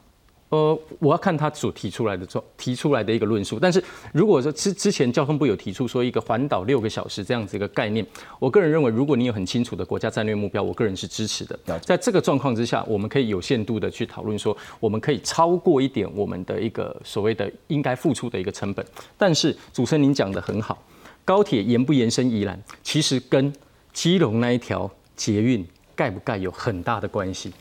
[0.48, 3.58] 呃，我要看他所提出来的状提出来的一个论述。
[3.58, 3.82] 但是
[4.12, 8.06] 如果说之之前交通部有提出说一个环岛六个小时这样子一个概念，
[8.38, 11.58] 我个人认为，如果你有很清楚的国家战略目标，我个人是支持的。
[11.80, 18.86] 在这个状况之下，我们可以有限度的去讨论说，我们可以超过一点我们的一个所谓的应该付出的一个成本。
[19.18, 20.80] 但是主持人您讲的很好，
[21.24, 23.52] 高铁延不延伸宜兰，其实跟
[23.92, 25.66] 基隆那一条捷运
[25.96, 27.52] 盖不盖有很大的关系。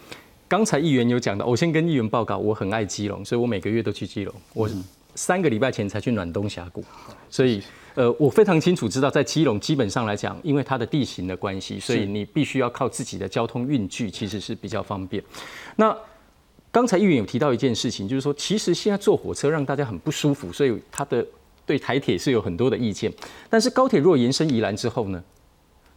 [0.47, 4.33] 刚才议员有讲到，我先跟议员报告，我很爱基隆，所以我每个月都去基隆。
[4.53, 4.69] 我
[5.15, 6.83] 三个礼拜前才去暖冬峡谷，
[7.29, 7.61] 所以
[7.95, 15.23] 呃，我非常清楚知道，在基隆基本上来讲，因为它的地形的关系，所以你必须要靠自己的交通运具，其实是比较方便。
[15.77, 15.95] 那
[16.71, 21.25] 刚才议员有提到一件事情，就是说，其实现在坐火车让大家很不舒服，所以他的
[21.65, 23.11] 对台铁是有很多的意见。
[23.49, 25.23] 但是高铁如果延伸宜兰之后呢？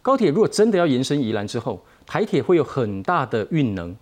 [0.01, 3.95] 高铁如果真的要延伸宜兰之后，台铁会有很大的运能。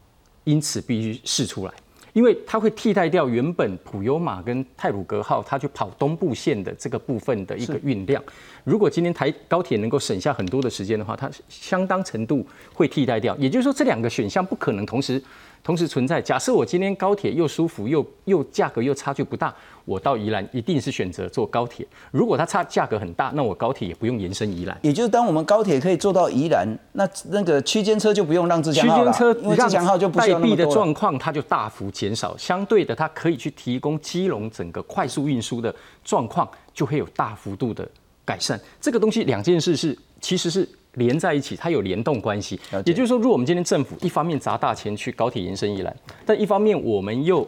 [0.47, 1.73] 因此必须试出来，
[2.13, 8.23] 因为它会替代掉原本普悠马跟泰鲁格号它去跑东部线的这个部分的一个运量。
[8.63, 13.35] 如果今天台高铁能够省下很多的时间的话，它相当程度会替代掉。
[13.35, 15.21] 也就是说，这两个选项不可能同时
[15.63, 16.21] 同时存在。
[16.21, 19.53] 假设我今天高铁又舒服又又价格又差距不大，
[19.85, 21.85] 我到宜兰一定是选择坐高铁。
[22.11, 24.77] 如果它差价格很大，那我高铁也不用延伸宜兰。
[24.81, 32.35] 也就是当我们高铁可以坐到宜兰，那那个区间车就不用让自强号了，区间车因为自强号就不需要那么多了状况，它就大幅减少。
[32.37, 37.87] 相对的，它可以去提供基隆整个快速运输的状况，就会有大幅度的
[38.23, 38.59] 改善。
[38.79, 40.67] 这个东西两件事是其实是
[40.97, 42.59] 连在一起，它有联动关系。
[42.85, 45.95] 也就是说，如果我们今天政府一方面砸大钱去高铁延伸宜兰，
[46.25, 47.47] 但一方面我们又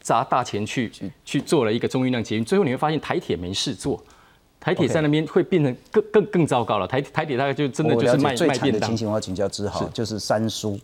[0.00, 0.90] 砸大钱去
[1.24, 4.02] 去做了一个中运量捷运，最后你会发现台铁没事做。
[4.58, 10.78] 台铁在那边会变成更更更糟糕了，台台铁大概就真的就是卖最惨卖便当的情形，我要请教志豪，就是三叔，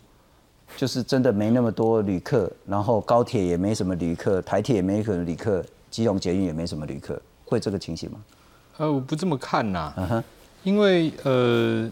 [0.75, 8.17] 就是真的没那么多旅客，然后高铁也没什么旅客，台铁也没什么旅客，基隆捷运也没什么旅客，会这个情形吗？
[8.77, 10.23] 呃，我不这么看呐、嗯
[10.67, 11.89] 因为呃，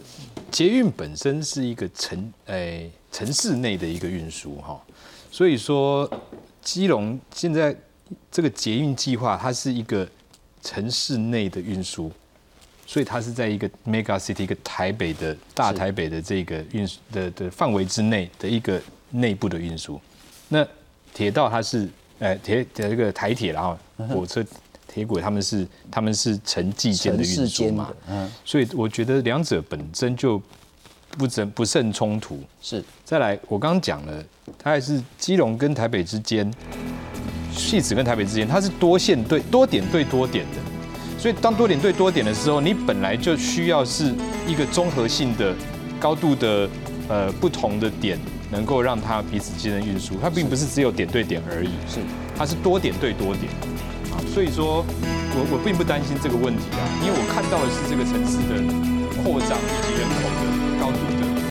[0.51, 4.77] 捷运本身是一个城诶、城市内的一个运输哈，
[5.31, 6.09] 所以说
[6.61, 7.73] 基隆现在
[8.29, 10.05] 这个捷运计划，它是一个
[10.61, 12.11] 城市内的运输，
[12.85, 19.97] 所以它是在一个 mega city 一个台北的大台北的这个运输的的范围之内的一个内部的运输。
[20.49, 20.67] 那
[21.13, 21.87] 铁道它是
[22.19, 23.77] 呃铁的这个台铁，然后
[24.09, 24.45] 火车、
[24.95, 30.41] 铁轨他们是他们是城际间的运输嘛，，嗯，所以我觉得两者本身就
[31.17, 32.39] 不甚不甚冲突。
[32.61, 34.23] 是，再来，我刚刚讲了，
[34.57, 36.49] 它还是基隆跟台北之间，
[37.53, 40.61] 戏子跟台北之间，它是多线对多点对多点的。
[41.19, 44.13] 所以当多点对多点的时候，你本来就需要是
[44.47, 45.53] 一个综合性的、
[45.99, 46.69] 高度的
[47.09, 48.17] 呃不同的点，
[48.49, 51.99] 能够让它彼此之间的运输，它并不是只有点对点而已，是。
[52.37, 53.51] 它是多点对多点
[54.33, 54.85] 所以说
[55.33, 58.59] 我我并不担心这个问题啊，因为我看到的是这个城市的
[59.23, 60.43] 扩张以及人口的
[60.79, 61.14] 高度。